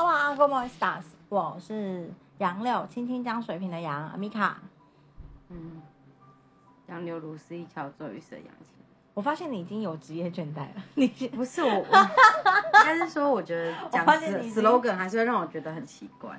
[0.00, 4.58] Hola, g o m o stars，我是杨柳，青青江水平的杨，阿米卡。
[5.48, 5.82] 嗯，
[6.86, 8.76] 杨柳如丝一桥，骤雨色杨青。
[9.12, 14.06] 我发现你已经有职业倦怠了， 你不是我，我应该是说，我觉得讲
[14.54, 16.30] slogan 还是会让我觉得很奇怪。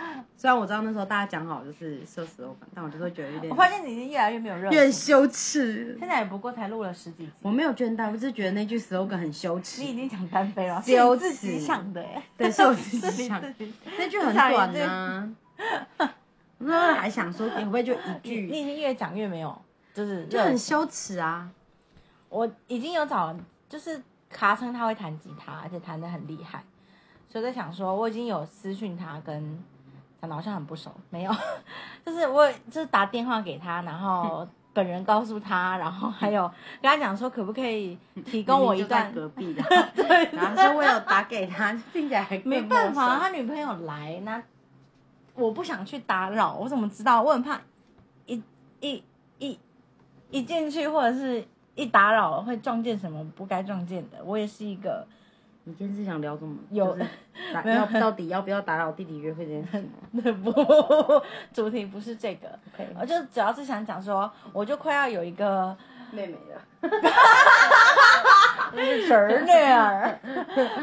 [0.36, 5.14] 虽然我知道那时候大家讲好就是设 slogan，但我就会觉得有点我发现你已经越来越没有热有点情。
[5.14, 5.96] 羞耻。
[5.98, 9.88] 现在也不过才录了十几集，我没有倦怠，我只是觉得那句 slogan 很羞耻你。
[9.88, 13.52] 已经讲单飞了，羞是你自己耻想的哎，对，是我 自己想的。
[13.98, 15.30] 那句很短啊。
[16.58, 19.62] 我那时候还想说，会不会就一句，你已经越讲越没有，
[19.94, 21.50] 就是就很羞耻啊。
[22.28, 23.34] 我已经有找，
[23.68, 26.62] 就是卡称他会弹吉他，而且弹的很厉害，
[27.28, 29.62] 所以在想说，我已经有私讯他跟，
[30.20, 31.32] 讲的好像很不熟，没有，
[32.04, 36.42] 就是我就是打电话给他，然后本人告诉他，然后还有
[36.82, 39.62] 跟他讲说，可不可以提供我一段隔壁的，
[39.96, 44.42] 对然后说我有打给他， 听起来还没办法，他女朋友来，那
[45.34, 47.22] 我不想去打扰，我怎么知道？
[47.22, 47.58] 我很怕
[48.26, 48.42] 一
[48.80, 49.02] 一
[49.38, 49.58] 一
[50.30, 51.42] 一进去或者是
[51.74, 54.22] 一打扰会撞见什么不该撞见的。
[54.22, 55.06] 我也是一个
[55.64, 56.56] 你今天是想聊什么？
[56.70, 56.96] 有
[57.64, 60.22] 要到底要不要打扰弟弟约会这件事吗？
[60.42, 61.22] 不
[61.52, 65.76] 主题不是这个，OK 我就主要是想讲说，我就快要有一个
[66.12, 66.60] 妹妹了，
[68.72, 70.18] 侄女儿，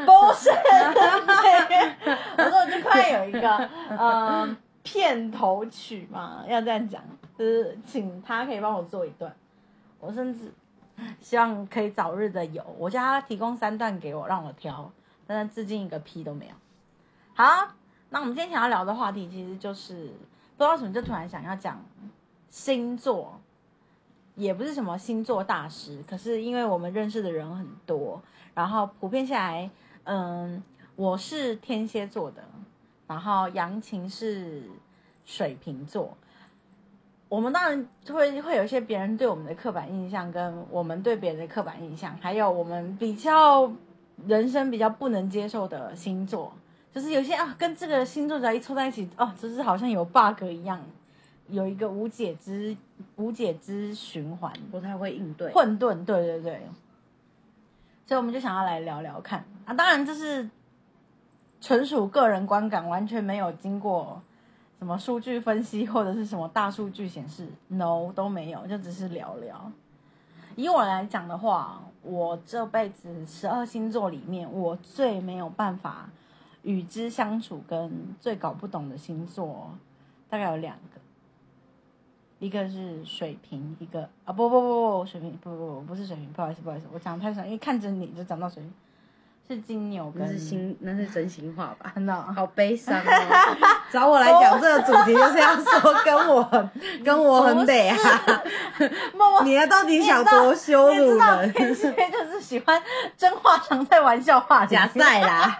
[0.05, 0.49] 不是，
[2.37, 3.49] 我说我就快有一个
[3.97, 4.47] 呃
[4.83, 7.01] 片头曲嘛，要这样讲，
[7.37, 9.33] 就是请他可以帮我做一段，
[9.99, 10.51] 我甚至
[11.21, 14.91] 希望可以早日的有，我叫他提供三段给我让我挑，
[15.25, 16.53] 但是至今一个屁都没有。
[17.33, 17.45] 好，
[18.09, 19.93] 那我们今天想要聊的话题其实就是
[20.57, 21.83] 不知道为什么就突然想要讲
[22.49, 23.39] 星座。
[24.35, 28.21] 也不是什么星座大师，可是因为我们认识的人很多，
[28.53, 29.67] 然后普遍下来，
[30.03, 30.61] 嗯，
[30.95, 32.43] 我是天蝎座的，
[33.07, 34.61] 然后杨晴是
[35.25, 36.15] 水瓶座。
[37.29, 43.69] 我们当然会会有一些别人对我们的刻板印象，跟我们对别人的刻板印象，还有我们比较
[44.25, 46.53] 人生比较不能接受的星座，
[46.93, 50.79] 就是有些啊跟这个星座只要一凑在一起，哦，就是好像有 bug 一样，
[51.49, 52.75] 有一个无解之
[53.17, 54.51] 无解之循环。
[54.71, 55.51] 不太会应对。
[55.51, 56.61] 混沌，对对对。
[58.05, 60.49] 所以我们就想要来聊聊看啊，当然这是
[61.59, 64.21] 纯属个人观感，完全没有经过
[64.79, 69.71] 什么数据分析或者是什么大数据显示，no 都没有，就只是聊聊。
[70.55, 76.09] 以我来讲的话，我这辈子十二星座里面，我最没有办法
[76.61, 79.71] 与之相处，跟最搞不懂的星座，
[80.29, 80.81] 大概有两个。
[82.39, 88.71] 一个是水瓶，一个啊不不不不水瓶不不不不是水瓶，不好意思不好意思，我讲得太爽，因为看着你就讲到水瓶，
[89.49, 91.91] 是金牛跟那是心，那是真心话吧？
[91.95, 93.57] 真的好悲伤哦！
[93.91, 96.69] 找我来讲这个主题，就是要说跟我 很
[97.03, 97.97] 跟我很得啊！
[99.15, 101.53] 默默你要到底想多羞辱人？
[101.53, 102.81] 天蝎就是喜欢
[103.15, 105.57] 真话常在玩笑话假赛啦，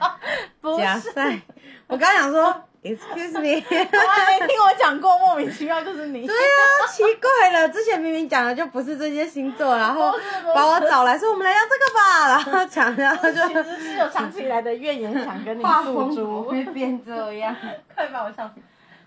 [0.59, 1.39] 不是，假赛！
[1.87, 2.53] 我刚想说
[2.95, 3.63] ，excuse me。
[3.69, 6.25] 我还没听我讲过，莫名其妙就是你。
[6.25, 10.13] 对啊，奇怪了，之前明明讲的就不是这些星座，然后
[10.55, 17.55] 把我找来说我们来聊这个吧， 然后讲，然后就其实是有长期以来的怨言想跟你诉诸，会变这样？
[17.95, 18.49] 快把我笑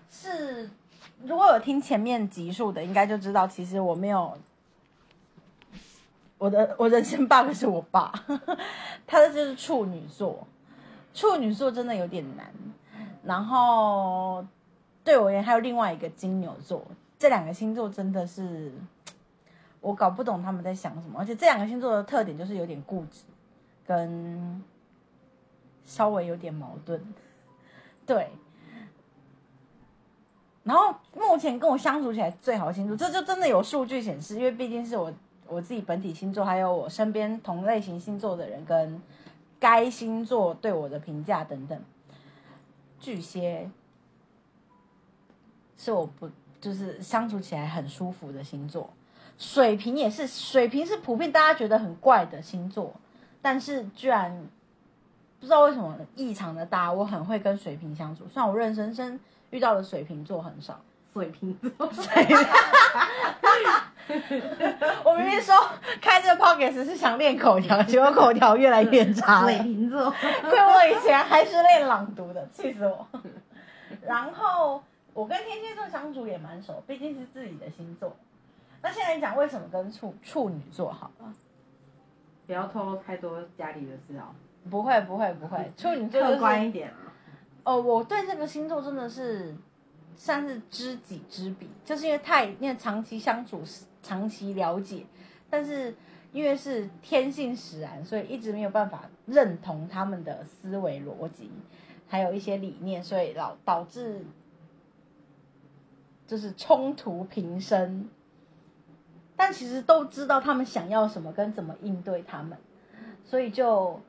[0.09, 0.29] 死！
[0.29, 0.69] 是，
[1.23, 4.37] 如果有听前面集数的，应该就知道，其实我没有
[6.37, 8.11] 我的我人生 bug 是我爸，
[9.05, 10.47] 他的就是处女座，
[11.13, 12.47] 处女座真的有点难。
[13.23, 14.45] 然后
[15.03, 16.83] 对我而言，还有另外一个金牛座，
[17.19, 18.71] 这两个星座真的是
[19.79, 23.21] 我搞不懂他们在想什么，而且这两个星座的特点就是有点固执，
[23.85, 24.63] 跟
[25.85, 27.01] 稍微有点矛盾，
[28.05, 28.29] 对。
[30.63, 35.11] 然后目前跟我相处起来最好的星座，这就真的有数据显示，因为毕竟是我
[35.47, 39.01] 我自己本体星座，还有我身边同类型星座的人跟
[39.59, 41.79] 该星座对我的评价等等。
[43.01, 43.69] 巨蟹
[45.75, 46.29] 是我不
[46.61, 48.89] 就是相处起来很舒服的星座，
[49.37, 52.93] 水瓶也是，水瓶是普遍大家觉得很怪的星座，
[53.41, 54.47] 但是居然
[55.39, 59.19] 不知道为什么异常的大，我很会跟水瓶相处，虽然我认真真
[59.49, 60.79] 遇到的水瓶座很少。
[61.13, 61.71] 水瓶座，
[65.03, 65.55] 我明明说
[66.01, 69.43] 开这个 podcast 是想练口条，结果口条越来越差。
[69.43, 70.09] 水瓶座，
[70.49, 73.07] 亏我以前还是练朗读的，气死我。
[74.01, 74.81] 然后
[75.13, 78.15] 我跟天蝎座相处也蛮熟，毕竟是自己的星座。
[78.81, 81.33] 那现在讲为什么跟处处女座好了？
[82.47, 84.33] 不要透露太多家里的事哦，
[84.69, 87.13] 不会不会不会，处女座、就是、客观一点啊。
[87.63, 89.55] 哦，我对这个星座真的是
[90.15, 93.61] 算是知己知彼，就是因为太因为长期相处、
[94.03, 95.05] 长期了解，
[95.49, 95.95] 但是
[96.31, 101.49] 因为是天性使然，所以一直没有办法认同他们的思维逻辑，
[102.07, 104.25] 还有一些理念，所以导导致
[106.27, 108.09] 就是冲突频生。
[109.35, 112.55] 但其实都知道他们想要什么跟怎么应对他们，
[113.25, 113.99] 所以就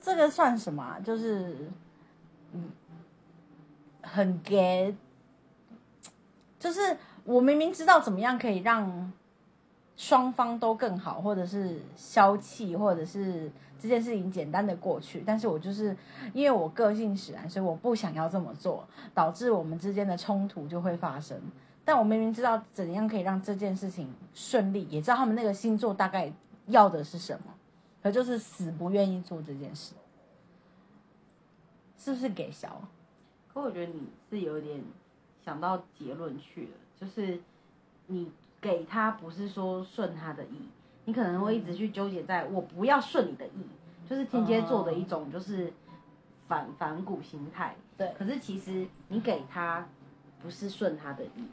[0.00, 0.98] 这个算什么啊？
[0.98, 1.70] 就是
[2.52, 2.70] 嗯，
[4.02, 4.94] 很 get
[6.58, 9.12] 就是我明明知道怎么样可以让
[9.96, 13.50] 双方都更好，或者是消气，或者是
[13.80, 15.96] 这件事情简单的过去，但是我就是
[16.32, 21.40] 因为我个性使然，所以我不想要这么做，导致我们之间的冲突就会发生。
[21.84, 26.30] 但我明明知道怎样可以让这件事情顺利，也知道他们那个星座大概
[26.66, 27.54] 要的是什么，
[28.02, 29.94] 可就是死不愿意做这件事，
[31.96, 32.82] 是不是给小？
[33.52, 34.80] 可我觉得你是有点
[35.48, 36.68] 想到结论去了，
[37.00, 37.40] 就是
[38.08, 38.30] 你
[38.60, 40.68] 给他不是说顺他的意，
[41.06, 43.66] 你可能会一直去纠结在我不要顺你的意，
[44.06, 45.72] 就是天蝎座的一种就是
[46.46, 47.74] 反反骨心态。
[47.96, 49.88] 对，可是其实你给他
[50.42, 51.48] 不是顺他的意。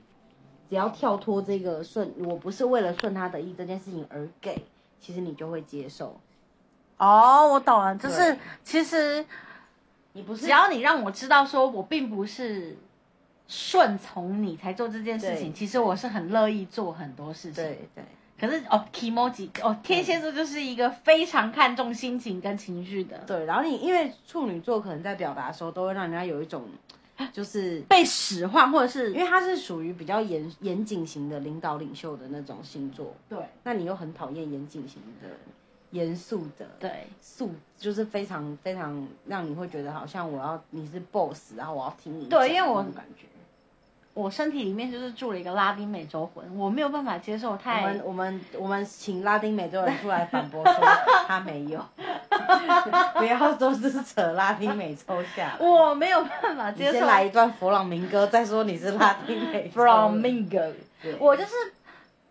[0.70, 4.66] 只要跳脱这个顺，我不是为了顺他的意这件事情而给，
[5.00, 6.20] 其实你就会接受。
[6.98, 9.26] 哦，我懂了，就是其实
[10.12, 12.76] 你不是只要你让我知道说我并不是
[13.48, 17.64] 顺从你才做这件事情，其实我是很乐意做很多事情。
[17.64, 18.04] 对对。
[18.40, 23.18] 可是哦，emoji 哦，天蝎座就是一个非常看重心情跟情绪的。
[23.26, 26.64] 对，然后你因为处女座可能在表达的时候都会让人家有一种。
[27.32, 33.40] 就是被使唤，或者是因为他是属于比较严严谨型的领导领袖的那种星座，对。
[33.64, 35.30] 那你又很讨厌严谨型的、
[35.92, 42.26] 严肃的，对，肃就是非常非常让你会觉得好像我要你是 boss，然后我要听你。
[42.26, 43.28] 对，因为我感觉
[44.16, 47.82] 我身体里面就是住了一个拉丁美洲魂，我没有办法接受太。
[47.82, 50.74] 我们我们我们请拉丁美洲人出来反驳说
[51.28, 51.86] 他没有。
[53.18, 56.94] 不要都是扯拉丁美洲下，我没有办法接受。
[56.94, 59.82] 先来一段佛朗明哥，再说你是拉丁美洲。
[59.82, 60.72] Flamingo，
[61.20, 61.52] 我就是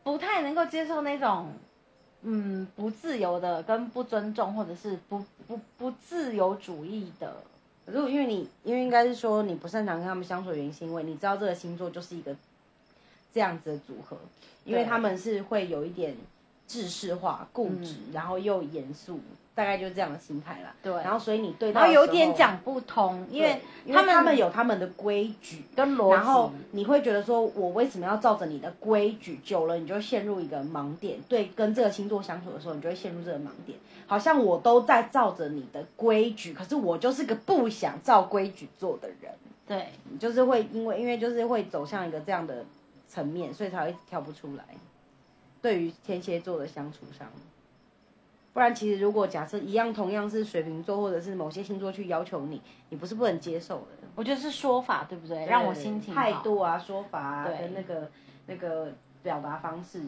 [0.02, 1.52] 不太能够接受那种，
[2.22, 7.34] 嗯，不自由的跟不尊重，或者是不不不自由主义的。
[7.86, 12.34] 如果因为你，因为应该是说你不擅长跟他们相处的原因，是因为你知道这个星座就是一个
[13.32, 14.16] 这样子的组合，
[14.64, 16.16] 因为他们是会有一点
[16.66, 19.20] 制式化、固执，然后又严肃。
[19.54, 20.74] 大概就是这样的心态啦。
[20.82, 29.38] 对，然后所以你对，然后有点讲不通，因为他们他们有他们的规矩跟逻辑，然后你会觉得说，我为什么要照着你的规矩？
[29.44, 31.20] 久了你就陷入一个盲点。
[31.28, 39.32] 对，跟这个星座相处的时候，你就会陷入这个盲点，好像我都在照着你的规矩，可是我就是个不想照规矩做的人。
[39.66, 42.64] 对，就是会因为因为就是会走向一个这样的
[43.08, 44.64] 层面，所以才会跳不出来。
[45.62, 47.28] 对于天蝎座的相处上。
[48.54, 53.86] 不然，其实如果假设一样，同样是水瓶座或者是某些星座去要求你，你不是不能接受的。
[54.14, 55.44] 我觉得是说法，对不对？
[55.46, 58.08] 让我心情态度啊，说法啊，跟那个
[58.46, 58.92] 那个
[59.24, 60.02] 表达方式。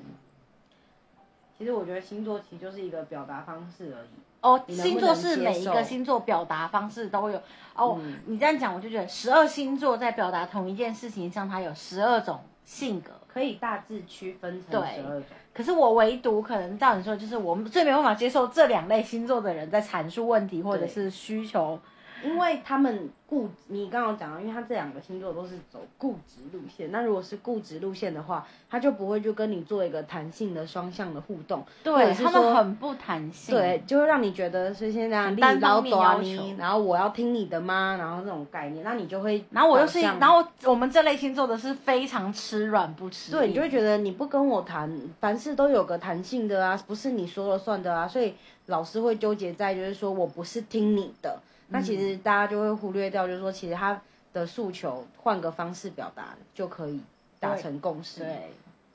[1.58, 4.08] 其实我觉得星座其实就是一个表达方式而已。
[4.43, 7.42] 哦，星座是每一个星座表达方式都有。
[7.75, 15.25] 哦，你这样讲，我就觉得十二星座在表达同一件事情上，它有十二种性格，可以大致区分成十二种。
[15.56, 21.78] 可是我唯独可能照你说，就是我们最没办法接受这两类星座的人在阐述问题或者是需求。
[22.26, 26.90] 因为他们固，你刚刚讲了，因为他这两个星座都是走固执路线。
[26.90, 31.64] 那如果是固执路线的话，他就不会就跟你做一个弹性的双向的互动。
[31.83, 33.54] 对，他们很不弹性。
[33.54, 37.97] 对，就会让你觉得是现在单方面要求，然后我要听你的吗？
[37.99, 43.30] 然后这种概念，那你就会，然后我又是，然后我们这类星座的是非常吃软不吃。
[43.30, 44.90] 对，你就会觉得你不跟我谈，
[45.21, 48.06] 凡事都有个弹性的啊，不是你说了算的啊。
[48.09, 48.35] 所以
[48.66, 51.38] 老师会纠结在，就是说我不是听你的。
[51.68, 54.00] 那其实大家就会忽略掉，就是说，其实他
[54.32, 57.00] 的诉求换个方式表达就可以
[57.40, 58.20] 达成共识。
[58.20, 58.50] 对，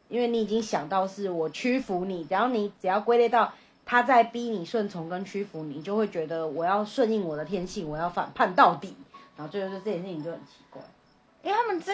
[0.07, 3.53] 因为你已经想到是我屈服你，然后你只要归类到
[3.85, 8.95] 他在逼你顺从跟屈服，你就会觉得我要顺应我的天性，我要反叛到底。
[9.35, 10.81] 然后最后就这件事情就很奇怪，
[11.43, 11.91] 因为他们这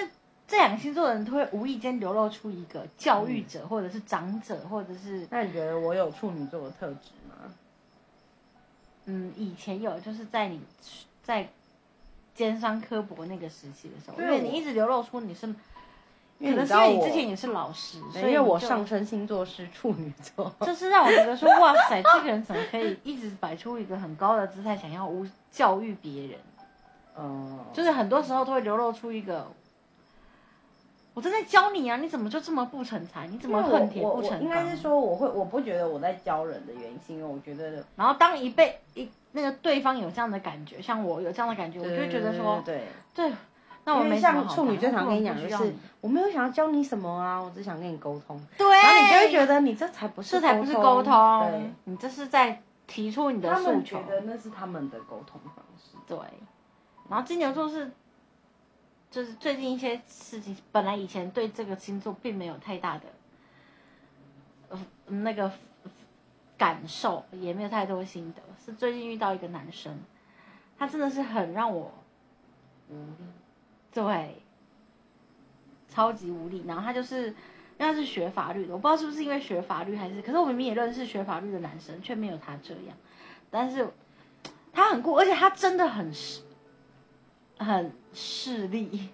[0.48, 5.25] 这两个星座的人都会无意间流露出一个教育者，或者是长者，或者是……
[5.29, 7.12] 那你觉得我有处女座的特质？
[9.08, 10.62] 嗯，以前有，就是在你
[11.24, 11.50] 在
[12.36, 15.54] 尖酸刻薄那个时期的时候，因为你一直流露出你是，可
[16.40, 25.12] 能是因为你之前也是老师，所以我上升星座是处女座， 就是让我觉得说，哇塞，这个人怎么可以一直摆出一个很高的姿态，想要
[25.50, 26.40] 教育别人？
[27.18, 29.48] 嗯，就是很多时候都会流露出一个，
[31.17, 33.25] 我正在教你啊，你怎么就这么不成才？
[33.25, 34.39] 你怎么恨铁不成钢？
[34.39, 42.83] 应该是说，我会我不觉得我在教人的原因，是因为我觉得然后当一被一那个对方有这样的感觉，像我有这样的感觉，我就会觉得说，对。
[43.15, 43.33] 对，
[43.83, 53.97] 那我没像处女最常跟你讲，就是我没有想要教你什么啊，我只想跟你沟通，对，然后你就会觉得你这才不是这才不是沟沟通对，，你这是在提出你的诉求他们觉。
[54.03, 55.97] 得那是他们的沟通方式。
[56.05, 56.15] 对，
[57.09, 57.91] 然后金牛座是，
[59.10, 63.04] 就是最近一些事情，本来以前对这个星座并没有太大的，
[64.70, 65.52] 呃，那个
[66.58, 69.98] 感受，也没有太多心得，是最近遇到一个男生，
[70.78, 71.92] 他真的是很让我
[72.90, 73.26] 无力，
[73.94, 74.42] 对，
[75.90, 76.64] 超级无力。
[76.68, 77.34] 然后他就是，因
[77.80, 82.98] 为他是学法律的，我不知道是不是因为学法律还是，可是我明明也认识学法律的男生，却没有他这样。
[83.50, 83.90] 但是
[84.74, 86.12] 他很酷，而且他真的很，
[87.58, 89.10] 很势利。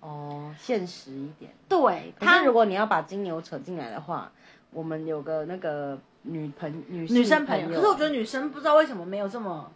[0.00, 1.50] 哦，现实一点。
[1.68, 4.30] 对他如果你要把金牛扯进来的话，
[4.70, 9.72] 我们有个那个女朋女女生朋朋友，可是我觉得女生不知道为什么没有这么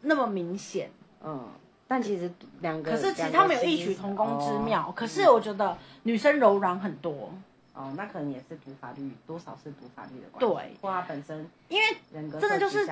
[0.00, 0.90] 那么明显。
[1.22, 1.46] 嗯，
[1.86, 4.90] 但其实两个，可是其实他们有异曲同工之哦妙。
[4.92, 7.30] 可是我觉得女生柔软很多，
[7.74, 12.86] 哦，那可能也是读法律，多少是读法律的关系，对，或他本身因为真的就是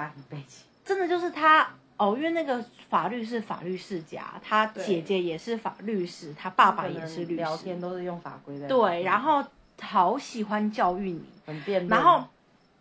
[0.85, 9.45] 真的就是他哦，因为那个法律是法律世家，他姐姐也是法律师，他爸爸也是律师聊，天都是用法规的，对，然后
[9.81, 12.25] 好喜欢教育你，很辩论，然后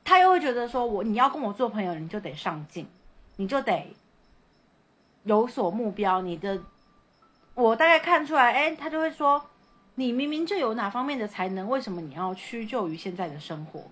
[0.05, 2.87] 他又会觉得说我你要跟我做朋友，你就得上进，
[3.37, 3.93] 你就得
[5.23, 6.61] 有所目标，你的
[7.55, 9.43] 我大概看出来，哎，他就会说
[9.95, 13.83] 你明明就有哪方面的才能，为什么你要屈就于现在的生活？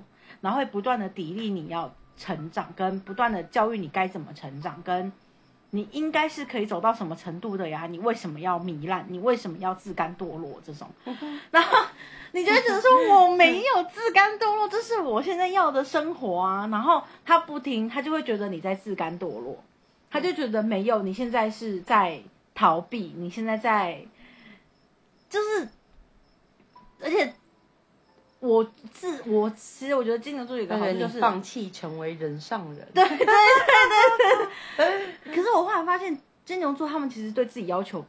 [0.41, 5.11] 然后会不断的砥砺你要成长，跟不断的教育你该怎么成长，跟
[5.71, 7.85] 你应该是可以走到什么程度的呀？
[7.87, 9.05] 你为什么要糜烂？
[9.09, 10.61] 你为什么要自甘堕落？
[10.65, 10.89] 这种，
[11.51, 11.85] 然后
[12.31, 16.67] 你觉得说我没有自甘堕落，这是我现在要的生活啊。
[16.71, 19.61] 然后他不听，他就会觉得你在自甘堕落，
[20.09, 22.21] 他就觉得没有，你现在是在
[22.53, 24.01] 逃避，你现在在，
[25.29, 25.67] 就是，
[27.01, 27.33] 而且
[28.39, 35.07] 我自我其实我觉得金牛座有一个好处就是放弃成为人上人，对对对对对。
[35.35, 38.05] 可是我后来发现，金牛座他们其实对自己要求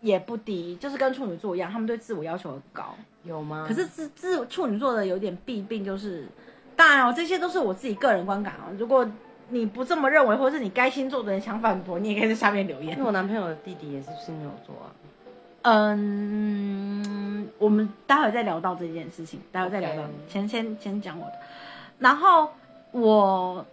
[0.00, 2.94] 也不低，就是跟处女座一样，他们对自我要求很高。
[3.22, 3.66] 有吗？
[3.68, 6.26] 可是自自处女座的有点弊病就是，
[6.74, 8.72] 当然哦，这些都是我自己个人观感哦。
[8.78, 9.06] 如果
[9.50, 13.04] 你不这么认为，或者是你该星座的人想反驳，你也可以在下面留言因为。
[13.04, 14.88] 我男朋友的弟弟也是金牛座啊，
[15.62, 21.38] 嗯，我们待会再聊到这件事情，待会再聊到先先先讲我的。
[21.98, 22.50] 然后
[22.92, 23.64] 我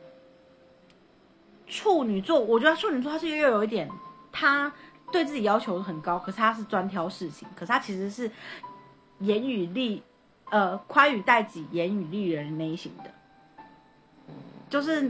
[1.65, 3.89] 处女座，我觉得处女座他是又有一点，
[4.31, 4.71] 他
[5.11, 8.29] 对自己要求很高，可是他是专挑事情，可是他其实是
[9.19, 10.01] 严于律，
[10.49, 13.05] 呃，宽以待己，严于律人那一型的，
[14.69, 15.09] 就是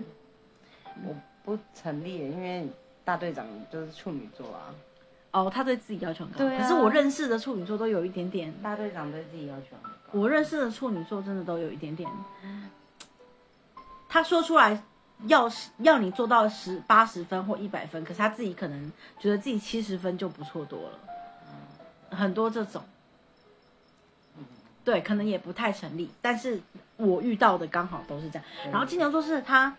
[1.03, 2.67] 我不成立，因为
[3.03, 4.69] 大队长就是处女座啊，
[5.43, 6.61] 哦，他对自己要求很高，对啊。
[6.61, 12.09] 可是我认识的处女座都有一点点大队长对自己要求很高，我认识的处女座真的都有一点点，
[14.09, 14.83] 他说出来
[15.25, 22.83] 要是要你做到十八十分或一百分，可是他自己可能觉得自己七十分就不错多了，很多这种，
[24.83, 26.61] 对，可能也不太成立，但是
[26.95, 28.45] 我遇到的刚好都是这样。
[28.71, 29.75] 然后金牛座是他，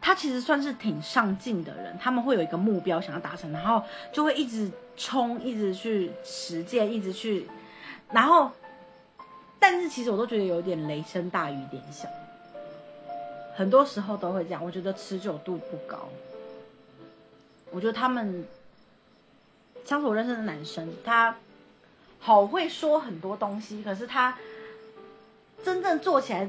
[0.00, 7.46] 他其实算是挺上进的人，他们会有一个目标想要达成，然后就会一直冲，一直去实践，一直去，
[8.12, 8.50] 然后，
[9.58, 12.08] 但是其实我都觉得有点雷声大雨点小，
[13.56, 16.08] 很多时候都会这样，我觉得持久度不高。
[17.70, 18.46] 我觉得他们，
[19.84, 21.36] 像是我认识的男生，他
[22.18, 24.38] 好会说很多东西，可是他
[25.62, 26.48] 真正做起来，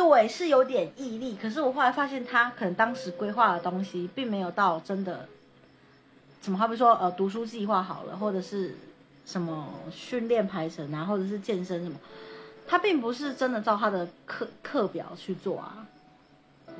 [0.00, 1.36] 对，是有点毅力。
[1.36, 5.28] 可是我后来发现，他可能当时规划的东西，并没有到真的，
[6.40, 8.74] 怎么好比说呃读书计划好了，或者是
[9.26, 11.98] 什么训练排程啊，或者是健身什么，
[12.66, 15.86] 他并不是真的照他的课课表去做啊。
[16.68, 16.76] 嗯，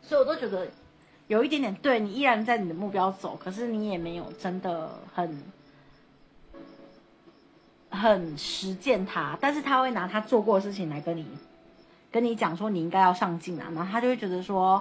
[0.00, 0.68] 所以我都觉得
[1.26, 5.42] 有一点点，对你依然在你的目标走，可是你也没有真的很。
[7.90, 11.24] 很实践他，但是他会拿他做过的事情来跟你
[12.14, 14.80] 跟你讲说你应该要上进啊，然后他就会觉得说，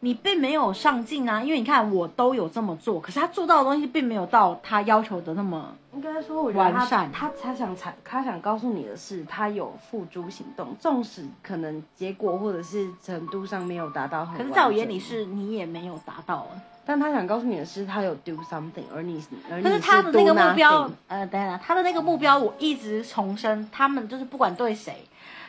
[0.00, 7.12] 你并没有上进啊，因为你看我都有这么做，可是他做到的东西并没有到他要求的那么应该说，我觉得他完善。
[7.12, 16.48] 他他想才他想告诉你的是，他有付诸行动，纵使可能结果或者是程度上没有达到很，可是在我眼里，是你也没有达到啊。
[16.84, 25.04] 但他想告诉你的是，他有 do something，而你而你可是他的那个目标 nothing，呃，等等，他的那个目标我一直重申，他们就是不管对谁，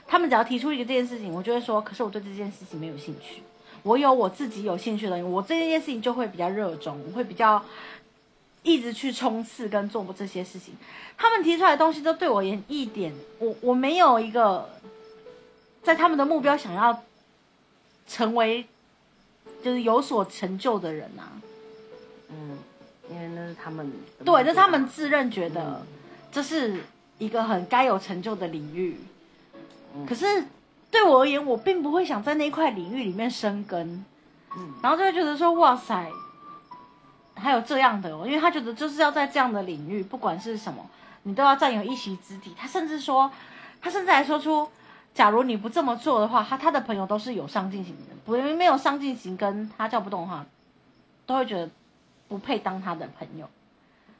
[0.07, 3.41] 他们只要提出一个这件事情，我就会说，可是我对这件事情没有兴趣，
[3.83, 7.61] 我有我自己有兴趣的我这件事情就会比较热衷，我会比较
[8.63, 10.73] 一直去冲刺跟做这些事情。
[11.17, 14.69] 他们提出来的东西都对我而言一点，我我没有一个
[15.83, 17.03] 在他们的目标想要
[18.07, 18.65] 成为
[19.61, 21.41] 就是有所成就的人啊。
[22.29, 22.57] 嗯，
[23.09, 23.91] 因为那是他们
[24.23, 25.85] 对，那是他们自认觉得
[26.31, 26.81] 这是
[27.17, 28.97] 一个很该有成就的领域。
[30.07, 30.25] 可是
[30.89, 34.05] 对我而言，我并不会想在那一块领域里面生根，
[34.55, 36.09] 嗯然后就会觉得说，哇塞，
[37.35, 40.85] 还有这样的哦，因为他觉得就是要在这样的领域，不管是什么，
[41.23, 42.53] 你都要占有一席之地。
[42.57, 43.31] 他甚至说，
[43.81, 44.69] 他甚至还说出，
[45.13, 50.45] 假如你不这么做的话，他他的朋友都是有上进心的人，不没有上进心跟他叫不动的话，
[51.25, 51.69] 都会觉得
[52.27, 53.49] 不配当他的朋友。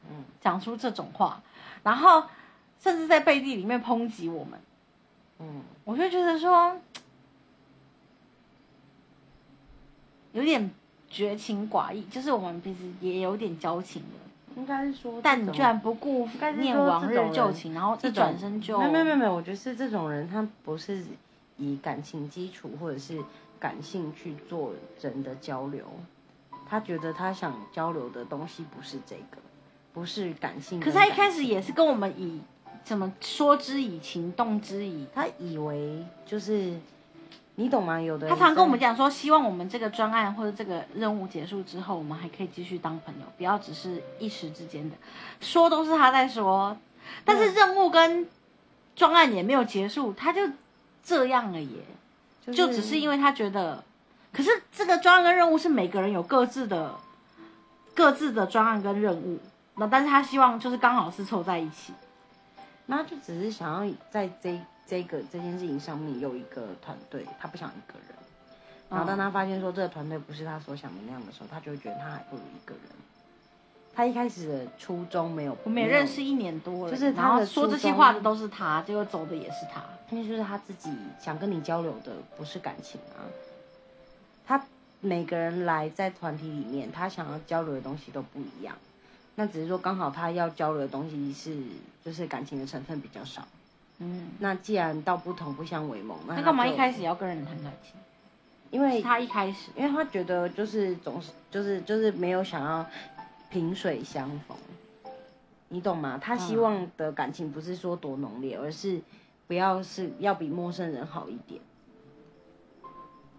[0.10, 1.42] 嗯，讲出这种话，
[1.84, 2.24] 然后
[2.82, 4.60] 甚至在背地里面抨击我们，
[5.40, 5.62] 嗯。
[5.84, 6.76] 我就觉得说，
[10.34, 10.70] 有点
[11.10, 16.28] 绝情寡义，就是我们平时也有点交情的，应该是说，但你居然不顾
[16.58, 21.04] 念往日旧情，然后一转身就没有没有没有，我觉得是这种人，他不是
[21.56, 23.24] 以感情基础或者是
[23.58, 25.86] 感性去做人的交流，
[26.68, 29.38] 他觉得他想交流的东西不是这个，
[29.94, 30.82] 不是感性。
[30.82, 32.42] 可是他一开始也是跟我们以
[32.88, 35.06] 怎么说之以情，动之以。
[35.14, 36.74] 他以为就是
[37.56, 38.00] 你懂吗？
[38.00, 44.96] 有的人他常跟我们讲说，希望我们这个专案或者这个任务结束之后，我们还可以继续当朋友，不要只是一时之间的。
[45.42, 46.78] 说都是他在说，
[47.26, 48.26] 但是任务跟
[48.96, 50.50] 专案也没有结束，他就
[51.04, 51.84] 这样了耶。
[52.46, 53.84] 就就只是因为他觉得，
[54.32, 56.96] 可是这个专案跟任务是每个人有各自的
[57.94, 59.38] 各自的专案跟任务，
[59.76, 61.92] 那但是他希望就是刚好是凑在一起。
[62.88, 68.18] 那就只是想要在这这个这件事情上面有一个团队，他不想一个人。
[68.90, 72.84] 然后当他发现说这个团队不是他所想的那样的时候，他就会觉得他还不如一个人。
[73.94, 79.84] 他一开始的初衷没有，我们也认识一年多了，就是他的说这些话的都是他，结果走的也是他。
[80.12, 83.26] 那就是他自己想跟你交流的不是感情啊，
[84.46, 84.64] 他
[85.02, 88.74] 每个人来在团体里面，他想要交流的东西都不一样，
[89.40, 91.56] 那只是说刚好他要交流的东西是
[92.04, 93.48] 就是感情的成分比较少。
[94.00, 97.94] 嗯，那既然道不同不相为谋，那干嘛一开始也要跟人谈感情？
[98.72, 102.84] 因为他一开始，因为他觉得就是总是就是就是没有想要
[103.50, 104.58] 萍水相逢，
[105.70, 106.20] 你懂吗？
[106.20, 109.00] 他希嗯望的感情不是说多浓烈，而是
[109.46, 111.62] 不要是要比陌生人好一点。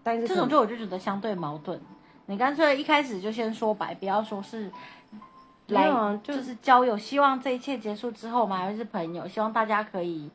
[0.01, 1.79] 但是这种就我就觉得相对矛盾。
[2.25, 4.71] 你干脆一开始就先说白，不要说是
[5.73, 10.29] 来没有啊就就是交友，希望这一切结束之后，我们还会是朋友，希望大家可以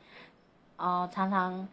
[0.77, 1.67] 呃常常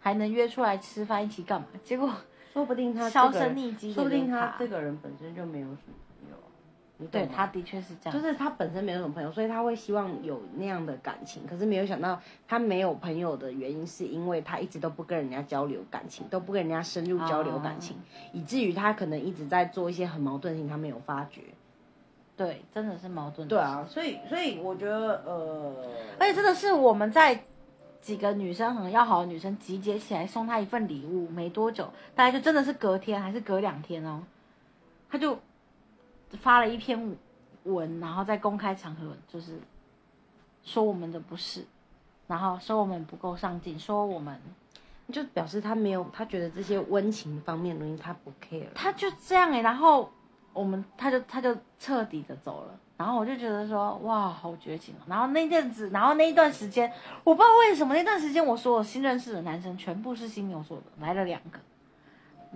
[0.00, 1.66] 还能约出来吃饭，一起干嘛？
[1.84, 2.10] 结果
[2.52, 11.46] 说不定他销声匿迹说不定就是他这个人本身就没有什么朋友，对他的确是这样，就是他本身没有什么朋友，所以他会希望有那样的感情。
[11.46, 17.94] 可是没有想到，他没有朋友的原因，是因为他一直都不跟人家交流感情，都不跟人家深入交流感情，
[18.32, 21.42] 以至于他可能一直在做一些很矛盾的事情，他没有发觉。
[22.36, 23.48] 对，真的是矛盾。
[23.48, 25.74] 对，啊，所以所以我觉得呃，
[26.18, 27.44] 而且真的是我们在
[28.00, 34.22] 几个女生很要好的女生集结起来送她一份礼物，没多久，大概就真的是隔天还是隔两天哦，
[35.08, 35.38] 他就
[36.40, 37.16] 发了一篇
[37.64, 39.58] 文，然后在公开场合就是
[40.62, 41.64] 说我们的不是，
[42.26, 44.38] 然后说我们不够上进，说我们
[45.10, 48.66] 就表示他没有，他觉得这些温情方面的东西他不 care。
[48.74, 50.10] 他就这样哎、然后
[50.56, 56.90] 我们他就他就彻底的走了，然后我就觉得说哇好绝情哦，然后那阵子，然后那一段时间，
[57.22, 61.58] 我不知道为什么那段时间我所有新认识的男生全部是金牛座的，来了两个，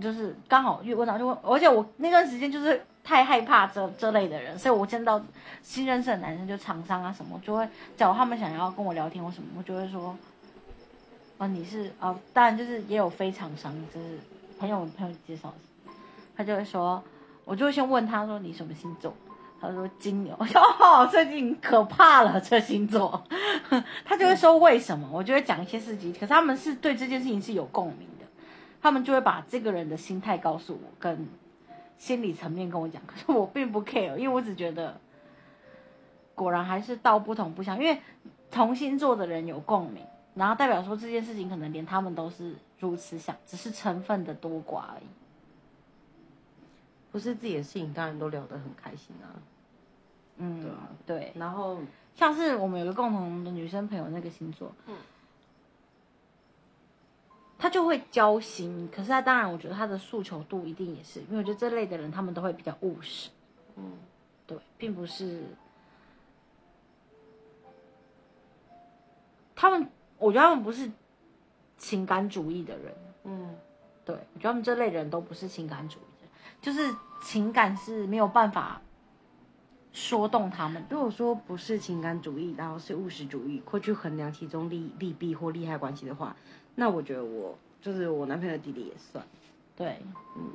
[0.03, 5.23] 就是刚好遇问到就问，而且我那段时间就是太害怕这这类的人，所以我见到
[5.63, 10.17] 新认识的男生就厂商啊什么，就会假如他们想要跟我聊天或什么，我就会说。
[11.39, 14.19] 哦，你是哦，当然就是也有非常商，就是
[14.59, 15.51] 朋友朋友介绍，
[16.37, 17.03] 他就会说，
[17.51, 19.13] 我就先问他说你什么星座，
[19.61, 23.21] 他说金牛，我 说哦，最近可怕了这星座，
[24.07, 28.27] 他就会说为什么，我就会讲一些事情，可是他们是对这件事情是有共鸣的，
[28.81, 31.27] 他们就会把这个人的心态告诉我，跟
[31.99, 34.97] 心理层面跟我讲， 可是我并不 care，因为我只觉得，
[36.37, 38.01] 果然还是道不同不相，因为
[38.49, 45.07] 同星座的人有共鸣，然后代表说这件事情可能连他们都是如此想，只是成分的多寡而已。
[47.11, 49.29] 不是自己的事情，当然都聊得很开心啊。
[50.37, 50.89] 嗯，对啊。
[51.07, 51.79] 对，然后
[52.15, 54.97] 像是我们有个共同的女生朋友，那个星座，嗯
[57.63, 63.29] 他就会交心，可是他当然，我觉得他的诉求度一定也是，因为我觉得这类的人他们都会比较务实，
[63.77, 63.99] 嗯，
[64.47, 65.45] 对，并不是
[69.55, 70.91] 他们，我觉得他们不是
[71.77, 72.95] 情感主义的人，
[73.25, 73.55] 嗯，
[74.07, 76.10] 对我觉得他们这类人都不是情感主义
[76.61, 78.81] 就是情感是没有办法
[79.93, 80.89] 说动他们的。
[80.91, 86.37] 如果说不是情感主义，然后是务实主义，会去衡量其中利利弊或利害关系的话，
[86.75, 89.25] 那我觉得我就是我男朋友的弟弟也算。
[89.75, 90.01] 对，
[90.37, 90.51] 嗯，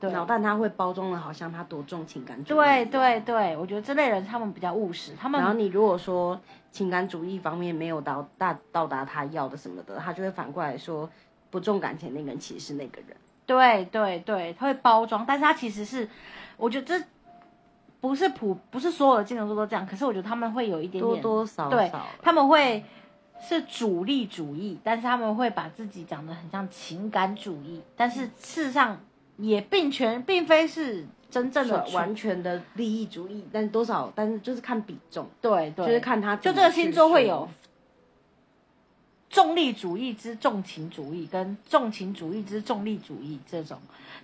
[0.00, 2.56] 对，然后但他会包装的好像他多重情感主义。
[2.56, 6.40] 对对对，我觉得这类人他们比较务实，他们然后你如果说
[6.72, 11.08] 情感主义方面没有到大到达他要的什么的，他就会反过来说
[11.50, 13.16] 不重感情那个人其实是那个人。
[13.48, 16.06] 对对对，他会包装，但是他其实是，
[16.58, 17.04] 我觉得这
[17.98, 22.84] 不是普，不是所有的金牛座都这样，可是我觉得他们会有一点点，多多少对，他们会
[23.40, 29.00] 是主力主义，但是他们会把自己讲的很像情感主义，但是事实上
[29.38, 37.48] 也并全，并非是真正的完全的利益主义，但是多少，但是就是看比重，对对，就是看他就这个星座会说有
[39.30, 43.78] 重利主义之重情主义，跟重情主义之重利主义这种，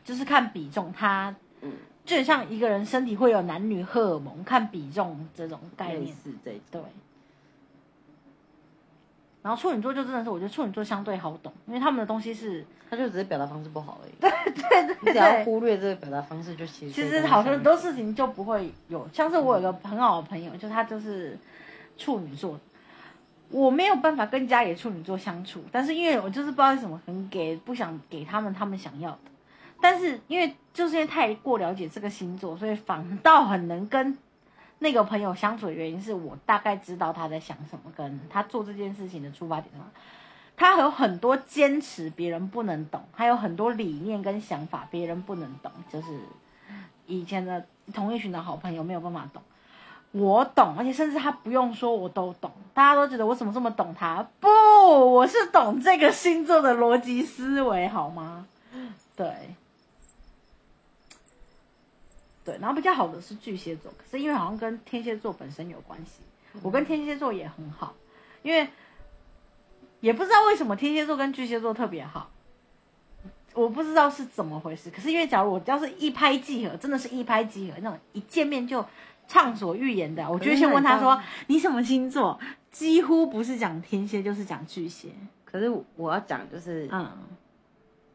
[0.05, 1.73] 就是看比重，它嗯
[2.05, 6.17] 就像一个人身体会有男女荷尔蒙，看比重这种概类念。
[6.71, 6.81] 对。
[9.43, 14.13] 然后处女座就真的是，我觉得处女座相对好懂，因为他们的东西是，他就只是表达方式不好而已。
[14.19, 19.07] 对对对，你只要忽略这个表达方式，就其实其实好像很多事情就不会有。
[19.13, 21.39] 像是我有个很好的朋友，就他就是
[21.99, 22.61] 处女座的，
[23.55, 29.31] 我没有办法跟家里的处女座相处，但是因为我就是不知道为什么很给不想给他们他们想要的，
[29.81, 34.19] 但是因为就是因为太过了解这个星座，所以反倒很能跟
[34.81, 39.89] 那个朋友相处的原因是我大概知道他在想什么，跟他做这件事情的出发点是什么。
[40.57, 45.71] 他有很多坚持，别人不能懂；还有很多理念跟想法，别人不能懂。
[45.89, 46.09] 就是
[47.07, 49.41] 以前的同一群的好朋友没有办法懂，
[50.15, 52.51] 我懂，而且甚至他不用说，我都懂。
[52.73, 54.25] 大家都觉得我怎么这么懂他？
[54.39, 58.47] 不，我是懂这个星座的逻辑思维，好吗？
[59.17, 59.29] 对，
[62.45, 62.57] 对。
[62.61, 66.21] 然后比较好的是巨蟹座，可是因为好像跟天蝎座本身有关系，
[66.63, 67.95] 我跟天蝎座也很好，
[68.43, 68.69] 因为。
[70.01, 72.31] 也不知道为什么天蝎座跟巨蟹座特别好，
[73.55, 74.91] 我不知道是怎么回事。
[74.91, 78.85] 可是因为假如我要是一拍即合，真的是一拍即合那种，一见面就
[79.27, 82.39] 畅所欲言的，我就会先问他说你什么星座？
[82.71, 85.11] 几乎不是讲天蝎就是讲巨蟹。
[85.45, 87.17] 可是我要讲就是，嗯，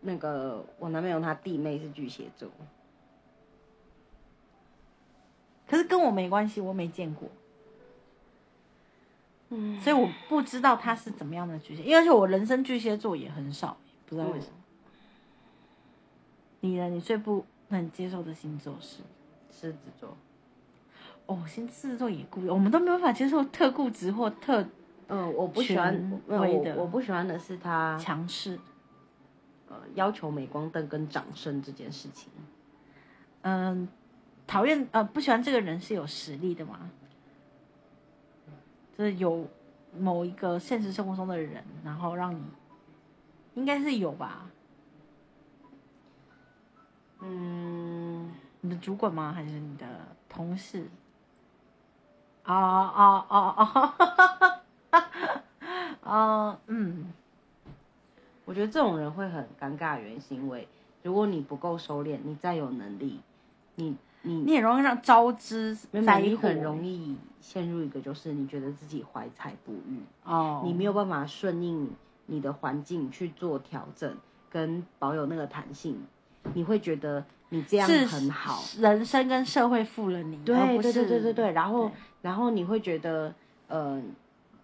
[0.02, 2.50] 那个我男朋友他弟妹是巨蟹座，
[5.66, 7.30] 可是跟我没关系，我没见过。
[9.52, 14.54] 嗯，所以我不知道他是怎么样的巨蟹，因为而且我人生巨蟹座也很少，不知道为什么。
[16.60, 16.90] 你呢？
[16.90, 18.98] 你最不能接受的星座是
[19.50, 20.18] 狮子座。
[21.30, 24.66] 哦，星狮子座也固，我们都没有办法接受特固执或特
[25.08, 28.60] 嗯，我不喜欢的我我不喜欢的是他强势。
[29.68, 32.32] 呃要求镁光灯跟掌声这件事情。
[33.44, 33.88] 嗯，
[34.48, 36.90] 讨厌呃，不喜欢这个人是有实力的吗？
[38.98, 39.48] 就是有
[39.96, 42.42] 某一个现实生活中的人，然后让你
[43.54, 44.48] 应该是有吧？
[47.20, 49.32] 嗯，你的主管吗？
[49.32, 49.86] 还是你的
[50.28, 50.88] 同事？
[52.54, 53.96] 啊啊啊
[54.90, 55.02] 啊！
[56.04, 57.14] 啊，嗯，
[58.46, 60.68] 我觉得这种人会很尴尬，原因是因为
[61.04, 63.20] 如果你不够收敛，你再有能力，
[63.76, 71.88] 你你你很容易让招之没有灾祸，你很容易陷入一个就是你觉得自己怀才不遇，哦，你没有办法顺应
[72.26, 74.12] 你的环境去做调整，
[74.50, 76.02] 跟保有那个弹性，
[76.56, 83.34] 你会觉得你这样很好，人生跟社会负了你，对对对对对对，然后然后你会觉得，
[83.68, 84.02] 呃，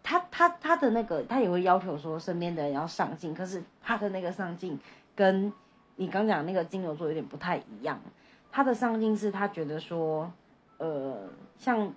[0.04, 4.80] 他他他的那个他也会要求说身边的人要上进，可是他的那个上进
[5.16, 5.52] 跟
[5.96, 8.00] 你刚讲那个金牛座有点不太一样，
[8.52, 10.32] 他的上进是他觉得说，
[10.78, 11.92] 呃，像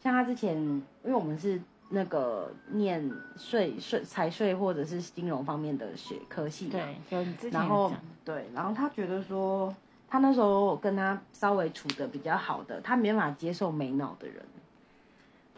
[0.00, 7.92] 像他之前，因为我们是那个念税税财税或者是金融方面的学科系嘛，对，有之前然后
[8.24, 9.74] 对，然后他觉得说，
[10.08, 14.42] 他那时候跟他稍微处的比较好的，他没办法接受没脑的人，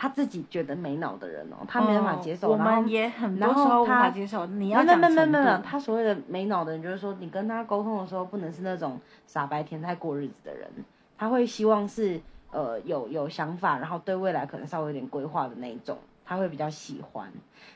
[0.02, 2.50] 他自己觉得没脑的人哦，他没办法接受。
[2.50, 4.44] 我们也很多然时候无法接受。
[4.46, 10.68] 你要没讲没没没没，程度他所谓的没脑的人，就是说你跟他沟通的时候，不能是那种傻白甜在过日子的人，
[11.16, 17.30] 他会希望是呃有有想法，然后对未来可能稍微有点规划的那一种，他会比较喜欢。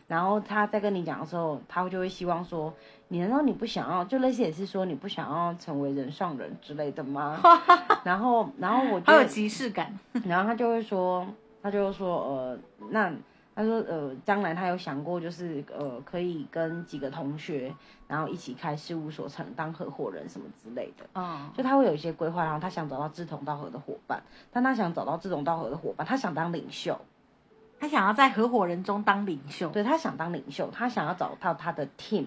[0.09, 2.75] 然后他在跟你讲的时候，他就会希望说，
[3.07, 7.39] 你难道你不想要，就类似也是说你不想要成为人上人之类的吗？
[8.03, 9.97] 然后然后我就好有即视感。
[10.25, 11.25] 然后他就会说，
[11.67, 12.59] 他就说，呃，
[12.91, 13.13] 那
[13.53, 17.75] 他说，呃，将来他有想过，就是呃，可以跟几个同学，
[18.07, 21.05] 然后一起开事务所，成当合伙人什么之类的。
[21.15, 26.97] 嗯，就他会有一些规划，然后他想找到志同道合的伙伴，但他想找到志同道合的伙伴，他想当领袖，
[27.81, 32.27] 他想要在合伙人中当领袖，对他想当领袖，他想要找到他的 team，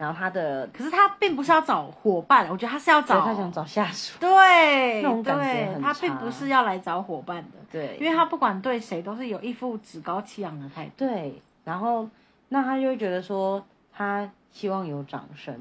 [0.00, 10.92] 然后他的，可是他并不是要找伙伴，我觉得他是要找他想找下属，对那种感觉对，很他并不是要来找伙伴的，对，因为他不管对谁都是有一副趾高气扬的态度。
[10.96, 12.08] 对，然后
[12.48, 15.54] 那他就会觉得说，他希望有掌声，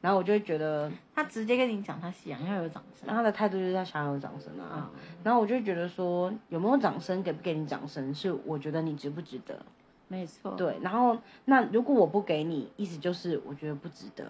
[0.00, 4.90] 然后我就会觉得，他直接跟你讲，他想要有掌声那他的态度就是他想要有掌声啊，啊，
[5.22, 9.56] 然后我就会觉得说，有没有掌声，给不给你掌声，是我觉得你值不值得。
[10.08, 14.26] 没错，，对，然后那如果我不给你，意思就是我觉得不值得。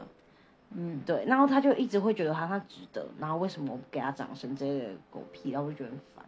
[0.70, 6.24] 嗯，对，然后他就一直会觉得他他值得，然后为什么我不给他掌声这类的狗屁，然后我就觉得很烦，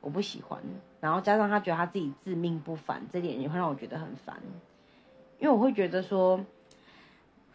[0.00, 0.58] 我不喜欢。
[1.00, 4.40] 然后加上他觉得他自己自命不凡，这点也会让我觉得很烦，
[5.38, 6.42] 因为我会觉得说，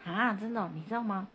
[0.04, 1.26] 啊，真的哦、你知道吗？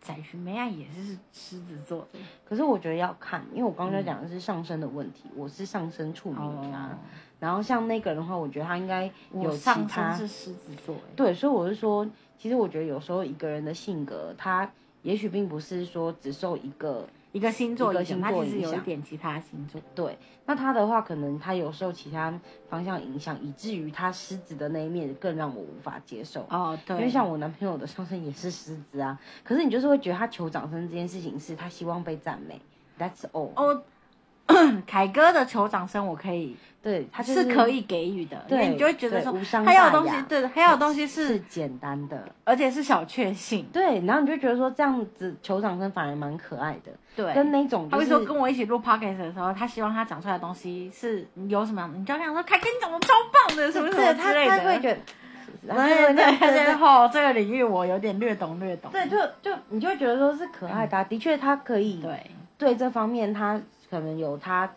[0.00, 6.36] 载徐梅亚也是狮子座的，可是我觉得要看，因为我刚刚在讲的是上升的问题，我是上升处女
[6.72, 6.92] 啊。
[6.92, 6.98] 哦，
[7.38, 12.06] 然后像那个人的话，我觉得他应该有其我上他升是狮子座，哎，对，所以我是说，
[12.38, 14.70] 其实我觉得有时候一个人的性格，他
[15.02, 22.32] 也许并不是说只受一个一个星座一个影响，他其实有一点其他星座，对，那他的话，可能他有受其他
[22.68, 26.46] 方向影响，以至于他狮子的那一面更让我无法接受。
[26.48, 32.60] 哦，对，因为像我男朋友的上升也是狮子啊，可是你就是会觉得他求掌声这件事情是他希望被赞美
[32.98, 33.50] ，That's all。
[33.54, 33.82] 哦，
[34.86, 47.34] 凯哥的酋长声我可以对，他就是可以给予的，对，你就会觉得说他要的东西，对，他要的东西是是，简单的，而且是小确幸，对，然后你就觉得说这样子求掌声反而蛮可爱的，对。
[47.34, 53.14] 跟那种他会说跟我一起录 podcast 的时候，他希望他讲出来的东西是有什么你就要跟他说，凯哥你讲的超
[53.48, 54.58] 棒的，什么什么对他之类的。
[54.58, 54.98] 他会觉得，
[55.66, 58.92] 然后对对对对对，后 这个领域我有点略懂略懂。
[58.92, 64.70] 对，就就你就会觉得说是可爱的、啊，的确他可以对，对这方面他可能有他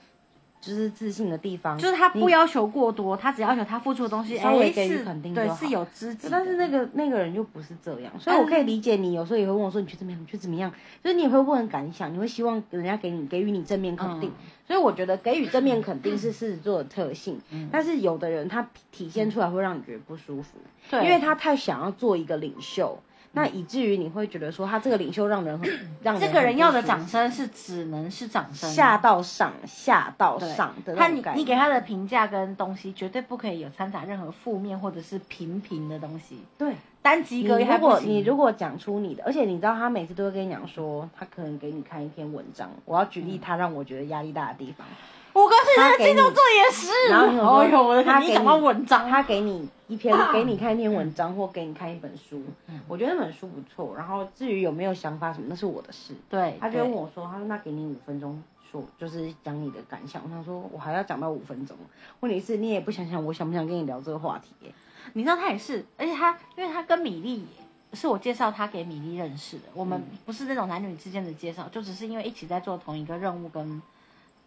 [0.61, 6.27] 就是自信的地方，就是他不要求过多，他只要求他付出的东西，哎稍微给予肯定对是有知己。
[6.29, 10.21] 但是那个那个人就不是这样，所以我可以理解你有时候也会问我说你觉得怎么样？
[10.21, 10.71] 你觉得怎么样？
[11.03, 14.29] 就是你也会问感想，你会希望人家给你给予你正面肯定。
[14.29, 17.41] 嗯所以我觉得给予正面肯定是狮子座的特性，
[17.71, 20.59] 但是有的人他体现出来会让你觉得不舒服，
[20.91, 22.99] 对，因为他太想要做一个领袖，
[23.31, 25.69] 那以至于你会觉得说他这个领袖让人很
[26.01, 31.39] 让人这个人要的掌声是只能是掌声，下到上下到对上的他你种感觉。
[31.39, 44.87] 你给他的评价跟东西绝对不可以有掺杂任何负面或者是平平的东西，对，单及格也还不行如果你如果讲出你的，而且你知道他每次都会跟你讲说，他可能给你看一篇文章，我要举例他让我觉得压力大的地方，
[45.33, 47.09] 我告诉你，那他给你个金牛座也是。
[47.09, 53.95] 然后你有说哎呦，我的你你讲到文章，他给你一篇， 给你看一篇文章，或给你看一本书，嗯我觉得那本书不错。
[53.95, 56.13] 然后至于有没有想法什么，那是我的事。
[56.29, 60.21] 对，他就问我说，他说那给你五分钟说，就是讲你的感想。
[60.29, 61.77] 他说我还要讲到五分钟，
[62.21, 64.73] 问题是你也不想想我想不想跟你聊这个话题耶？
[65.13, 67.45] 你知道他也是，而且他因为他跟米粒
[67.93, 73.81] 是我介绍他给米粒认识的，我们不是那种男女之间的介绍，就只是因为一起在做同一个任务跟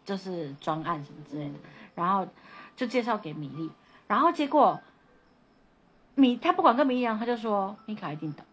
[0.05, 1.55] 就是专案什么之类的，
[1.95, 2.27] 然后
[2.77, 3.71] 就介绍给米粒，
[4.07, 4.81] 然后结果
[6.15, 8.45] 米他不管跟米粒一样，他就说米卡一定懂，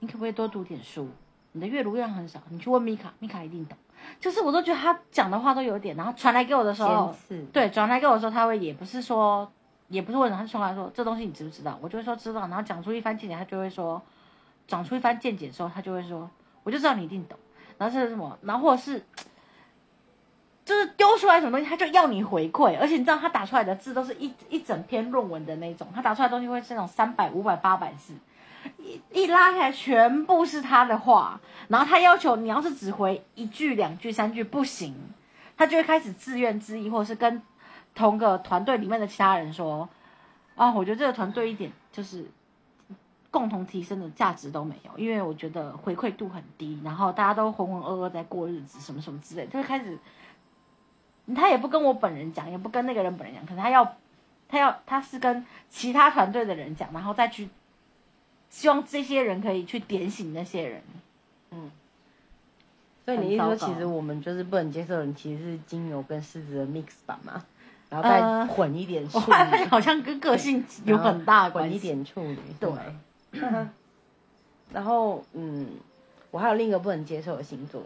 [0.00, 1.08] 你可不可以多读点书？
[1.52, 3.78] 你的阅读量很少，你去问米卡，米卡一定懂。
[4.20, 7.14] 就是我都觉得他讲的话都有点，然后传来给我的时候
[7.52, 9.50] 对，转来给我的时候，他会也不是说，
[9.88, 11.78] 也不是问，他是传来说这东西你知不知道？
[11.80, 14.02] 我就会说知道，然后讲出一番见解，他就会说，
[14.66, 16.28] 讲出一番见解的时候，他就会说，
[16.64, 17.38] 我就知道你一定懂。
[17.78, 18.36] 然后是什么？
[18.42, 19.02] 然后或者是，
[20.64, 28.14] 就是丢出来什么东西，他就要你回馈，而且你知道他打出来的字都是一一整篇论文的那种，他打出来的东西会是那种三百、五百、八百字。
[28.78, 34.94] 一一拉开来，全部是他的话，然后他要求你要是只回一句、两句、三句不行，
[35.54, 37.42] 他就会开始自怨自艾，或者是跟
[37.94, 39.86] 同个团队里面的其他人说
[40.56, 42.24] ：“啊，我觉得这个团队一点就是
[43.30, 49.98] 共同提升的价值都没有，因为我觉得回馈度很低，然后大家都浑浑噩噩在过日子，什么什么之类，就会开始，
[51.32, 53.96] 他也不跟我本人讲，也不跟那个人本人讲，可是他要，
[54.48, 57.48] 他要，他是跟其他团队的人讲，然后再去，
[58.50, 60.82] 希望这些人可以去点醒那些人，
[61.50, 61.70] 嗯，
[63.04, 67.44] 所以你意思说，其实我们就是不能接受的人，其实是金牛跟狮子的 mix 版嘛，
[67.88, 72.70] 然后再呃混一点处女，好像跟个性有很大的关系，混一点处女，对。
[74.72, 75.68] 然后，嗯，
[76.32, 77.80] 我还有另一个不能接受的星座，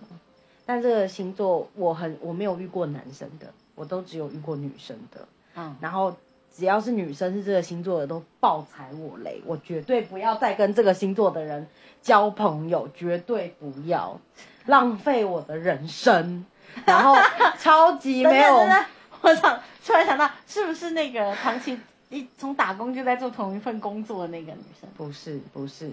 [0.68, 5.26] 但这个星座我很我没有遇过男生的，我都只有遇过女生的。
[5.54, 6.14] 嗯，然后
[6.54, 11.66] 只要是女生是这个星座的，都爆踩我雷，我绝对不要再跟这个星座的人
[12.02, 14.20] 交朋友，绝对不要
[14.66, 16.44] 浪费我的人生。
[16.84, 17.16] 然后
[17.58, 18.86] 超级没有等等等等
[19.22, 24.86] 我想突然想到，是不是那个长期一从打工就在做同一份工作的那个女生？
[24.94, 25.90] 不是不是，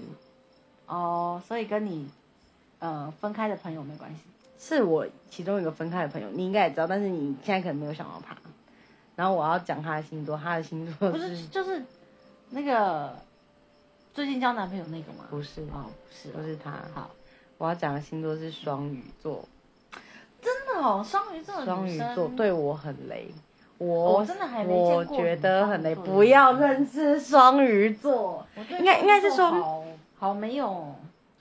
[0.85, 2.09] 哦，所以跟你
[2.79, 4.19] 呃分开的朋友没关系。
[4.57, 8.35] 是我其中一个分开的朋友，你应该也知道，但是你现在可能没有想到他。
[9.15, 11.83] 然后我要讲他的星座，他的星座不是，就是
[12.49, 13.15] 那个
[14.13, 15.25] 最近交男朋友那个吗？
[15.29, 16.71] 不是哦，不是哦，不是他。
[16.93, 17.09] 好，
[17.57, 19.43] 我要讲的星座是双鱼座，
[20.41, 23.29] 真的哦，双鱼座的双鱼座对我很雷。
[23.77, 28.45] 我、我真的还没我见过觉得很雷，不要认识双鱼座。
[28.69, 29.83] 应该应该是说好
[30.17, 30.95] 好没有哦，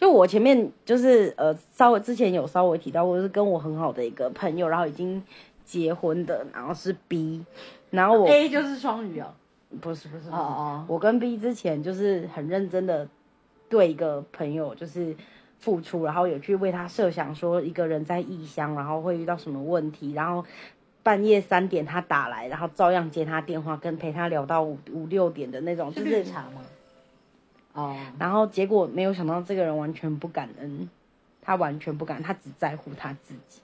[0.05, 5.23] 就我前面就是呃，稍微之前有稍微提到过，就是跟我很好的一个朋友，然后已经
[5.65, 7.43] 结婚的，然后是 B，
[7.89, 9.29] 然后我 A 就是双鱼哦。
[9.81, 13.09] 不是不是哦哦，我跟 B 之前就是很认真的
[13.71, 15.17] 对一个朋友就是
[15.59, 20.45] 付出，然后有去为他设想说一个人在异乡，然后会遇到什么问题，然后
[21.03, 26.61] 半夜三点他打来，然后照样接他电话，跟陪他聊到五五六点的那种，就是绿茶吗？
[27.75, 30.89] 哦，然后结果没有想到这个人完全不感恩，
[31.43, 33.61] 他完全不感恩，他只在乎他自己。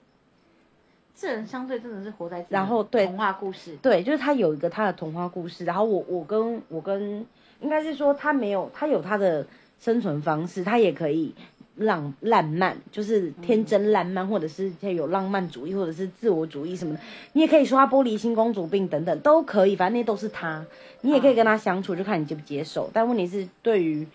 [1.14, 7.24] 这人相对真的是活在自己然后对童话故事，对，就是他有一个他的童话故事，然后我我跟我跟
[7.60, 9.46] 应该是说他没有他有他的
[9.78, 11.34] 生存方式，他也可以
[11.80, 17.00] 浪烂漫，就是天真烂漫，或者是有浪漫主义，或者是自我主义什么的。
[17.32, 20.64] 你也可以说他玻璃心、公主病等等都可以，反正那都是他，
[21.00, 22.88] 你也可以跟他相处，就看你接不接受。
[22.92, 24.06] 但问题是，对于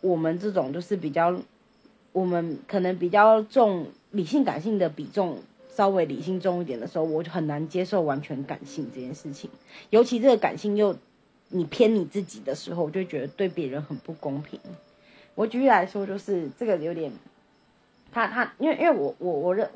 [0.00, 1.34] 我们这种就是比较，
[2.12, 5.38] 我们可能比较重理性感性的比重。
[5.76, 9.50] 稍微理性重一点的时候，我就很难接受完全感性这件事情，
[9.90, 10.94] 尤其这个感性又
[11.48, 14.60] 你偏你自己的时候，我就觉得对别人很不公平。
[15.34, 17.12] 我举例来说，就是这个有点，
[18.12, 19.68] 他他因为因为我我我认，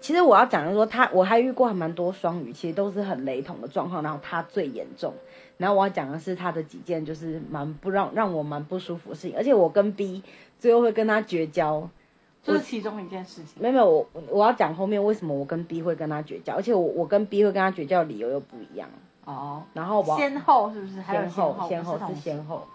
[0.00, 5.12] 其实我要讲的是说他我还遇过还蛮多双鱼，其实都是很雷同的状况，然后他最严重。
[5.58, 10.22] 然后我要讲的是他的几件就是蛮不让让我蛮不舒服的事情，而且我跟 B
[10.58, 11.86] 最后会跟他绝交，
[12.42, 13.60] 这是其中一件事情。
[13.62, 18.88] 没有没有，我我要讲后面为什么我跟 B 会跟他绝交，而且我我跟 B 会跟他绝交的理由又不一样。
[19.26, 20.98] 哦，然后我先后是不是？
[21.02, 22.66] 还有先后后，先后是先后，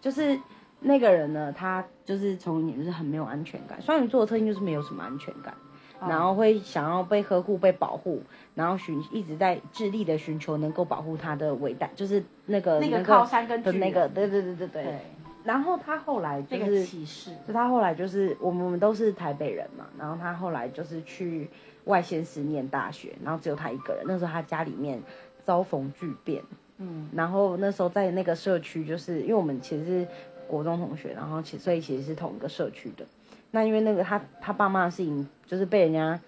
[0.00, 0.40] 就是
[0.80, 5.54] 那个人呢，他就是从你就是很没有安全感，双鱼座的特性就是没有什么安全感，
[6.00, 6.08] 哦。
[6.08, 8.22] 然后会想要被呵护、被保护，
[8.54, 14.82] 然后寻一直在致力的寻求能够保护他的伟大，就是那个那个个靠山跟的那个，对对对对对。
[14.84, 14.98] 对。
[15.42, 21.48] 然后他后来就这个是启示，就他后来就是我们我们都是台北人嘛，然后他后来就是去
[21.84, 24.04] 外县市念大学，然后只有他一个人。
[24.06, 25.02] 那时候他家里面
[25.42, 26.42] 遭逢巨变，
[26.76, 30.06] 嗯，然后那时候在那个社区，就是因为我们其实是
[30.50, 33.04] 国中同学，然后其所以其实是同一个社区的。
[33.52, 36.18] 那因为那个他他爸妈的事情，就是被人家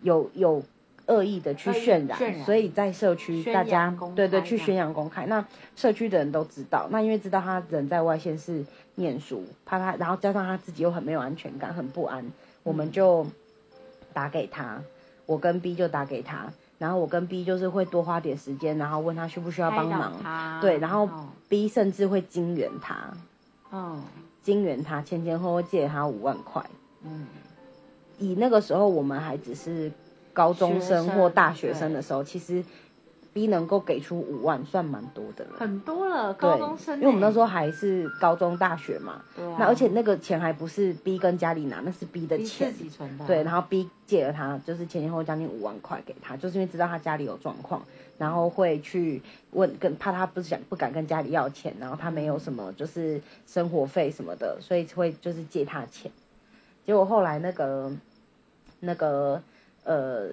[0.00, 0.62] 有有
[1.06, 5.26] 恶意的去渲染，渲染所以在社区大家对对去宣扬公开。
[5.26, 12.24] 那社区的人都知道，那因为知道他人在外县市念书，怕他，然后加上他自己又很没有安全感，很不安，
[12.62, 13.26] 我们就
[14.12, 14.82] 打给他，
[15.26, 16.50] 我跟 B 就打给他。
[16.78, 23.10] 然后我跟 B 就是会多花点时间，然后问他需不需要帮忙，他对然后哦 B 甚至会金援他，
[23.76, 24.02] 嗯
[24.42, 26.64] 金援他前前后后借他五万块。
[27.02, 27.26] 嗯，
[28.18, 29.90] 以那个时候我们还只是
[30.32, 32.64] 高中生或大学生的时候，其实
[33.36, 35.50] B 能够给出五万算蛮多的了。
[35.58, 42.84] 很多了，高中生欸，因为我们那时候还是高中、大学嘛，对啊，那而且那个钱还不是 B 跟家里拿，那是 B 的钱自。
[42.84, 47.84] 己存的啊，对，然后 B 借了他，就是前前后后将近五万块给他，就是因为知道他家里有状况，
[48.16, 56.10] 然后会去问，跟怕他不想不敢跟家里要钱，然后他没有什么就是生活费什么的，所以会就是借他钱。
[56.86, 57.92] 结果后来那个
[58.80, 59.42] 那个
[59.84, 60.30] 呃，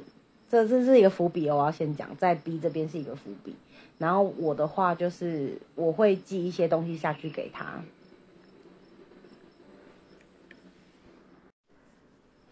[0.53, 3.55] 这这是一个伏笔我要先讲在 b 这边是一个伏笔。
[3.97, 7.81] 然后我的话就是我会寄一些东西下去给他。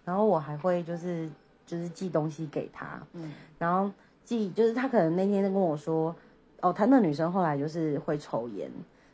[0.04, 1.30] 然后我还会就是
[1.68, 3.34] 就是寄东西给他嗯。
[3.60, 3.91] 然后
[4.26, 6.16] 寄就是他可能那天就跟我说
[6.62, 8.68] 哦他那女生后来就是会抽烟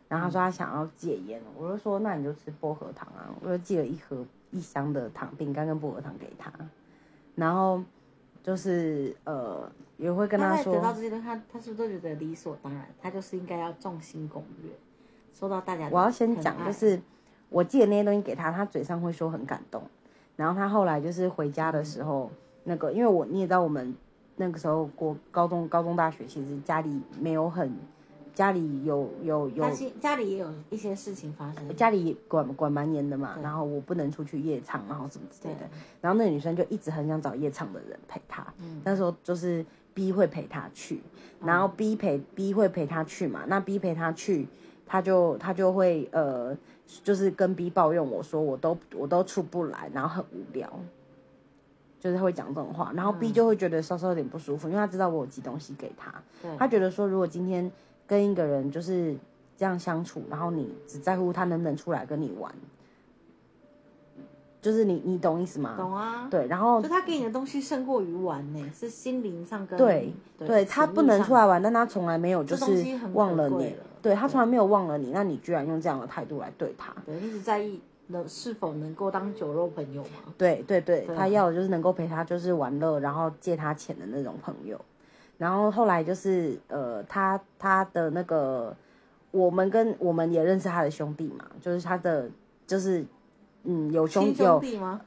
[0.08, 6.50] 然后他说他想要戒烟我就说那你就吃薄荷糖啊我就寄了一盒一箱的糖饼干跟薄荷糖给他。
[7.36, 7.84] 然后
[8.48, 12.88] 就是呃也会跟他说，得到这些东西，他他是不是都觉得理所当然？
[13.02, 14.70] 他就是应该要众星拱月，
[15.34, 16.98] 受到大家的我要先讲就是
[17.50, 19.84] 我寄的那些东西给他，他嘴上会说很感动，
[20.38, 22.32] 然后他后来就是回家的时候，
[22.64, 23.94] 那个因为我你也知道，我们
[24.38, 27.70] 那个时候过高中、高中、大学，其实家里没有很，
[28.38, 29.66] 家里有有有
[30.00, 35.62] 家里也有一些事情发生，家里管管蛮严的嘛，然后我不能出去夜唱，然后什么之类的，
[36.00, 38.80] 然后那个女生就一直很想找夜场的人陪她，嗯。
[38.86, 39.66] 那时候就是
[39.96, 41.02] B 会陪她去，
[41.42, 44.48] 然后 B 陪 B 会陪她去嘛，那 B 陪她去，
[44.86, 46.56] 她就她就会呃，
[47.04, 50.72] 就是跟 B 抱怨我说我都我都出不来，然后很无聊。
[52.00, 56.14] 就是会讲这种话，然后 B 就会觉得稍稍有点不舒服，因为他知道我有寄东西给他，
[56.56, 57.70] 他觉得说如果今天
[58.08, 59.16] 跟一个人就是
[59.58, 62.52] 这样相处，然后你只在乎他能不能出来跟你玩，
[64.62, 65.76] 就是你你懂意思吗？
[65.78, 66.28] 懂啊？
[66.32, 72.66] 对，然后就他给你的东西胜过于玩呢，是心灵上跟对对他不能出来玩，但他从来没有就是
[73.14, 80.34] 忘了你对他从来没有忘了你，那你居然用这样的态度来对他，对一直在意能是否能够当酒肉朋友吗？
[80.38, 84.80] 对对对，对啊他要的就是能够陪他就是玩乐，然后借他钱的那种朋友。
[85.38, 88.76] 然后后来就是呃，他他的那个，
[89.32, 92.30] 我们跟我们也认识他的兄弟嘛，就是他的
[92.66, 93.06] 就是
[93.64, 95.00] 嗯有兄弟吗？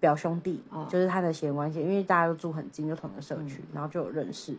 [0.00, 4.54] 表兄弟，哦就是他的血缘关系，因为大家都住很近，就同一个社区，然后就有认识。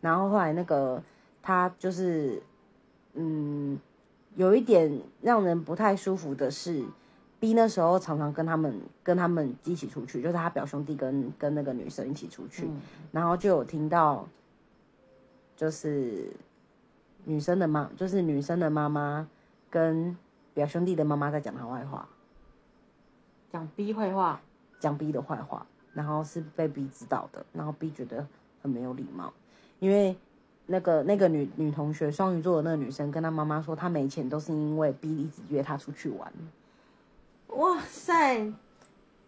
[0.00, 1.00] 然后后来那个
[1.40, 2.42] 他就是，
[3.14, 3.78] 嗯，
[4.34, 6.82] 有一点让人不太舒服的是
[7.38, 12.80] ，B 那时候常常跟他们跟他们一起出去，就是他表兄弟跟跟那个女生一起出去，嗯
[13.12, 14.26] 然后就有听到，
[15.60, 16.24] 就是
[17.26, 19.28] 女生的妈，就是女生的妈妈
[19.68, 20.16] 跟
[20.54, 22.08] 表兄弟的妈妈在讲他坏话。
[23.52, 24.40] 讲 B 坏话，
[24.78, 28.26] 讲 B 的坏话，然后是被 B 知道的，然后 B 觉得
[28.62, 29.30] 很没有礼貌，
[29.80, 30.16] 因为
[30.64, 36.32] 那个那个女女同学双鱼座的那个女生跟她妈妈说，她没钱都是因为 B 一直约她出去玩，
[37.48, 38.50] 哇塞，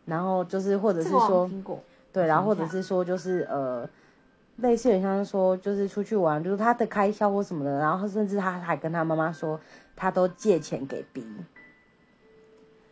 [0.06, 1.50] 然后就是或者是说
[2.10, 3.86] 对，然后或者是说就是呃，
[4.56, 9.58] 类似很像说就是出去玩，就是他的开销或什么的，然后甚至他还跟他妈妈说，
[9.96, 11.24] 他都借钱给 B，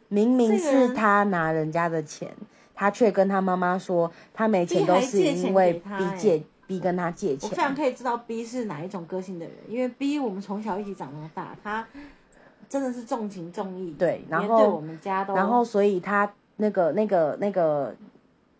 [0.08, 2.34] 明明是他拿人家的钱，
[2.74, 7.74] 他却跟他妈妈说他没钱都是因为 B 欸借 B 跟他借钱我非常。
[7.74, 11.86] 可以知道 B 是哪一种个性的人，因为 B 我们从小一起长到大，他
[12.68, 17.94] 真的是重情重义，对然后对我们家都，然后所以他那个那个那个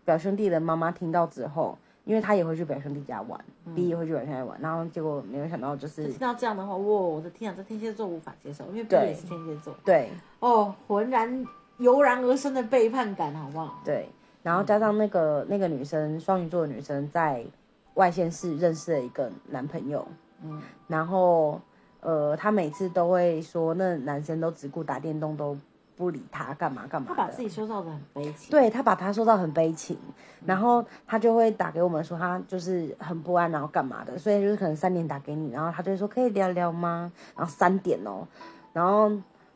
[0.03, 3.39] 表兄弟的妈妈听到之后，因为他也会去表兄弟家玩、
[3.75, 11.45] b 也会去表兄弟家玩，然后结果没有想到就是听到这样的话，哇，我的天啊，这天蝎座无法接受，因为 B 也是天蝎座，对哦，浑然
[11.77, 13.79] 油然而生的背叛感，好不好？
[13.85, 14.09] 对，
[14.41, 17.45] 然后加上那个那个女生双鱼座的女生在
[17.93, 20.07] 外县市认识了一个男朋友，
[20.43, 21.61] 嗯，然后
[21.99, 25.55] 呃，她每次都会说那男生都只顾打电动，都
[26.01, 27.15] 不理他，干嘛干嘛的。
[27.15, 29.95] 他把自己塑造的很悲情，对他把他说到很悲情，
[30.43, 37.11] 然后他就会打给我们说他就是很不安，然后干嘛的，所以就是可能三点打给你，然后他就会说可以聊聊吗？
[37.35, 38.27] 然后三点哦，
[38.73, 39.11] 然后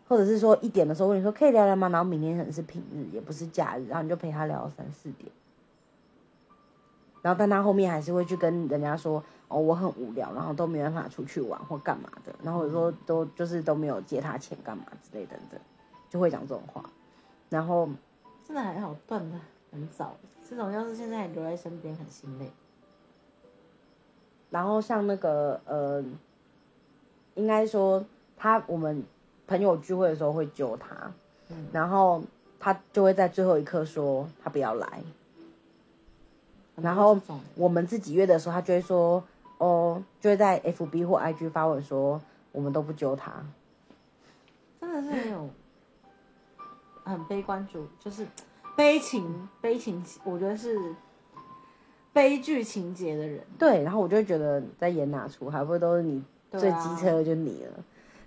[0.08, 1.90] 或者是说一点的时候问你说可以聊聊吗？
[1.90, 5.32] 然后明天可能是平日，也不是假日，然后你就陪他聊到三四点，
[7.24, 15.60] 然后但他后面还是会去跟人家说哦我很无聊，然后都没办法出去玩或干嘛的，然后有时候都就是都没有借他钱干嘛之类等等，
[16.16, 16.82] 就会讲这种话，
[17.50, 17.90] 然后。
[18.48, 19.36] 真的还好，断的
[19.72, 20.16] 很早。
[20.48, 22.52] 这种要是现在留在身边，很心累。
[24.52, 26.04] 然后像那个呃，
[27.34, 28.06] 应该说
[28.38, 29.04] 他我们
[29.48, 31.12] 朋友聚会的时候会揪他，
[31.50, 32.22] 嗯然后
[32.60, 35.02] 他就会在最后一刻说他不要来。
[36.76, 37.20] 然后
[37.56, 39.24] 我们自己约的时候，他就会说
[39.58, 43.44] 哦，就会在 FB 或 IG 发文说我们都不揪他。
[44.80, 45.50] 真的是没有
[47.06, 48.28] 很悲观主，就是
[48.76, 50.78] 悲情悲情，我觉得是
[52.12, 53.40] 悲剧情节的人。
[53.58, 57.72] 对，然后我就觉得在演哪出，还不会都是你最机车的就你了。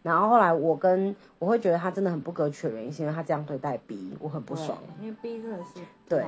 [0.00, 6.24] 然后后来我跟我会觉得他真的很不可取的原因，是因为他这样对待 B，我很不爽。，因为 B 真的是对。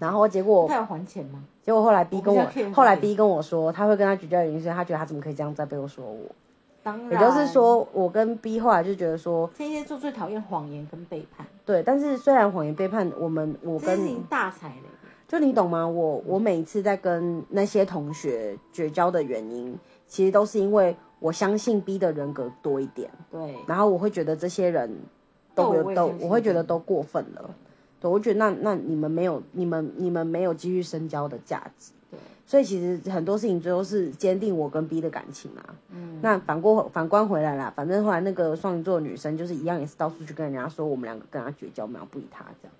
[0.00, 1.44] 然后结果他要还钱吗？
[1.62, 6.34] 结果后来 B 跟我后来 B 跟我说，他会跟他绝交的原因是他觉得他怎么可以这样在背后说我。
[6.82, 14.84] 当然，也就是，说，我跟 B 后来就觉得说，天蝎座最讨厌谎言跟背叛，对，但是虽然谎言背叛，我们我跟这件事情大踩雷。
[15.28, 15.86] 就你懂吗？
[15.86, 19.78] 我我每一次在跟那些同学绝交的原因，
[20.08, 24.92] 其实都是因为我相信 B 的人格多一点，对，然后我会觉得这些人
[25.54, 27.48] 都有都我会觉得都过分了，
[28.00, 31.99] 对，我觉得那那你们没有你们你们没有继续深交的价值，对，
[32.50, 35.62] 所以其实很多事情最后是坚定我跟 B 的感情嘛。
[35.90, 42.74] 嗯，那反过反观回来啦，反正后来那个双鱼座的女生就是一样，也是到处去跟人家说我们两个跟他绝交，我们俩不理他这样。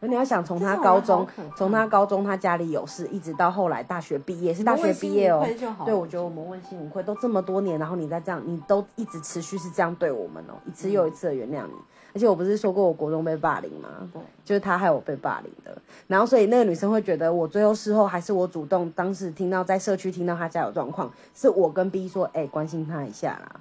[0.00, 1.26] 而你要想从他高中
[1.56, 5.42] 从他高中他家里有事，一直到后来大学毕业是大学毕业哦
[5.84, 11.74] 对，我觉得我们问心无愧，都这么多年，然后你再这样，你都一直持续是这样对我们哦，一次又一次的原谅你。
[12.14, 13.88] 而且我不是说过我国中被霸凌吗？
[14.12, 15.76] 对，就是他害我被霸凌的。
[16.06, 23.60] 然后所以那个女生会觉得我最后事后还是我主动，当时听到在社区听到他家有状况，是我跟 B 说，哎、关心他一下啦。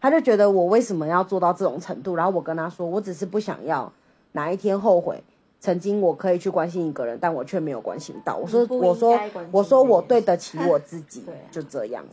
[0.00, 2.14] 他就觉得我为什么要做到这种程度？
[2.14, 3.92] 然后我跟他说，我只是不想要
[4.32, 5.20] 哪一天后悔，
[5.60, 8.36] 曾经我可以去关心一个人，但我却没有关心到。
[8.36, 12.04] 我说，我说我说我对得起 我自己啊，就这样。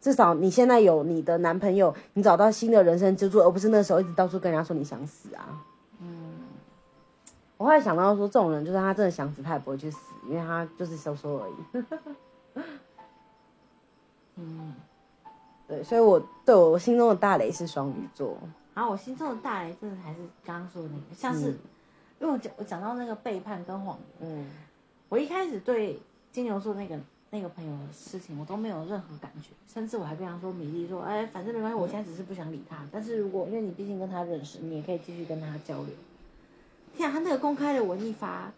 [0.00, 5.62] 至少你现在有你的男朋友，你找到新的人生支柱，而不是那时候一直到处跟人家说你想死啊。
[6.00, 6.34] 嗯，
[7.56, 11.54] 我后来想到说，这种人就是他真的想死，他也不会去死，因为他就是收收而已。
[14.36, 14.74] 嗯。
[15.68, 18.36] 对，所以我对我我心中的大雷是双鱼座。
[18.74, 21.56] 然后我心中的大雷，真的还是刚刚说的那个，像是，
[22.22, 24.46] 因为我讲我讲到那个背叛跟谎言，嗯
[25.08, 26.00] 我一开始对
[26.30, 26.96] 金牛座那个
[27.30, 32.86] 那个朋友的事情，我都没有任何感觉，甚至我还跟他说米粒说，哎，反正没关系，我现在只是不想理他。
[32.92, 35.88] 但是如果因为你毕竟跟他认识，你也可以继续跟他交流。
[36.96, 38.52] 天啊，他那个公开的文一发，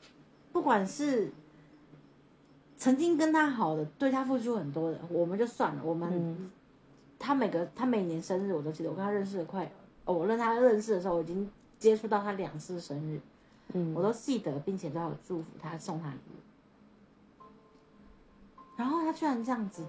[0.52, 1.32] 不管是
[2.76, 6.50] 曾经跟他好的，对他付出很多的，我们就算了，我们、嗯
[7.16, 9.64] 他每个他每年生日我都记得，我跟他认识的快，
[10.04, 13.18] 哦，我跟他认识的时候，我已经接触到他两次生日，
[13.72, 17.40] 嗯我都记得，并且都有祝福他，送他礼物。
[18.76, 19.84] 然后他居然这样子，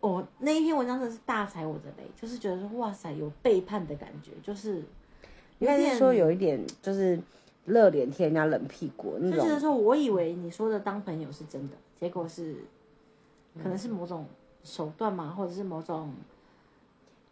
[0.00, 4.82] 我、那一篇文章真的是大踩我的雷，就是觉得说哇塞，有背叛的感觉，就是
[5.58, 7.20] 应该是说有一点就是
[7.64, 9.38] 热脸贴人家冷屁股那种。
[9.38, 12.56] 就觉得说，我以为你说的当朋友是真的，结果是
[13.62, 14.26] 可能是某种
[14.64, 16.12] 手段嘛，或者是某种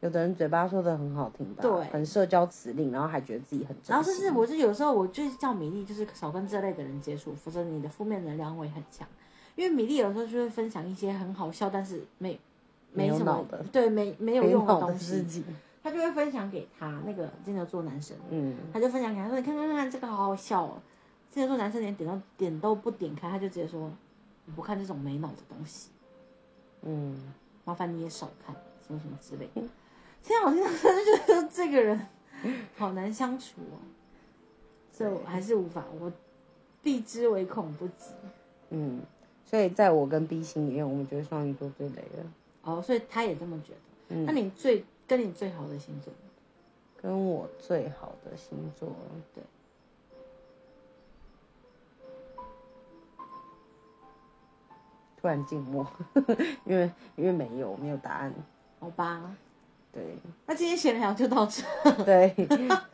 [0.05, 3.85] 有的人嘴巴说的很好听吧，对很社交辞令，然后还觉得自己很真。
[3.87, 9.09] 然后甚至我就有时候我就是叫米粒，就是少跟这类的人接触，否则你的负面能量会很强。
[9.57, 12.39] 因为米粒有时候就会分享一些很好笑，但是没
[12.93, 15.43] 没什么脑的对没没有用的东西，
[15.83, 20.83] 他就会分享给他那个金牛座男生，嗯，他就分享给他说：“你看看看看，这个好好笑哦。”
[21.33, 23.91] 金牛座男生连点都点都不点开，他就直接说
[24.45, 25.89] ：“你不看这种没脑的东西，
[26.83, 27.17] 嗯，
[27.65, 28.55] 麻烦你也少看，
[28.87, 29.67] 什么什么之类的。”
[30.25, 32.07] 天啊，我听到他就觉得这个人
[32.77, 33.79] 好难相处哦，
[34.91, 36.11] 所以我还是无法，我
[36.83, 38.11] 避之唯恐不及。
[38.71, 39.03] 嗯，
[39.45, 42.33] 所以在我跟 B 心里面，我们觉得双鱼座最雷了。
[42.63, 43.79] 哦，所以他也这么觉得。
[44.09, 46.13] 嗯那你最跟你最好的星座？
[47.01, 48.89] 跟我最好的星座，
[49.35, 49.45] 对，
[55.21, 55.87] 突然静默，
[56.65, 58.33] 因为因为没有没有答案。
[58.81, 59.35] 好吧，
[59.95, 61.63] 对那今天闲聊就到这，
[62.05, 62.35] 对，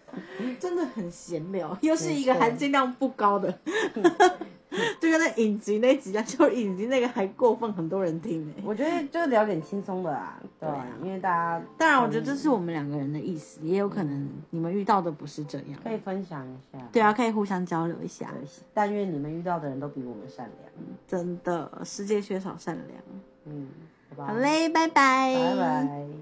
[0.60, 3.50] 真的很闲聊，又是一个含金量不高的，
[5.00, 15.80] 就跟那影集那集一样，就影集那个还过分，很多人听呢、我觉得就聊点轻松的啦，对吧、对啊因为大家当然，我觉得这是我们两个人的意思，也有可能你们遇到的不是这样。
[15.82, 16.78] 可以分享一下。
[16.92, 18.30] 对啊，可以互相交流一下。
[18.74, 20.70] 但愿你们遇到的人都比我们善良。
[21.08, 23.00] 真的，世界缺少善良。
[23.46, 23.68] 嗯，
[24.10, 24.26] 好吧。
[24.26, 26.10] 好嘞，拜拜，拜拜。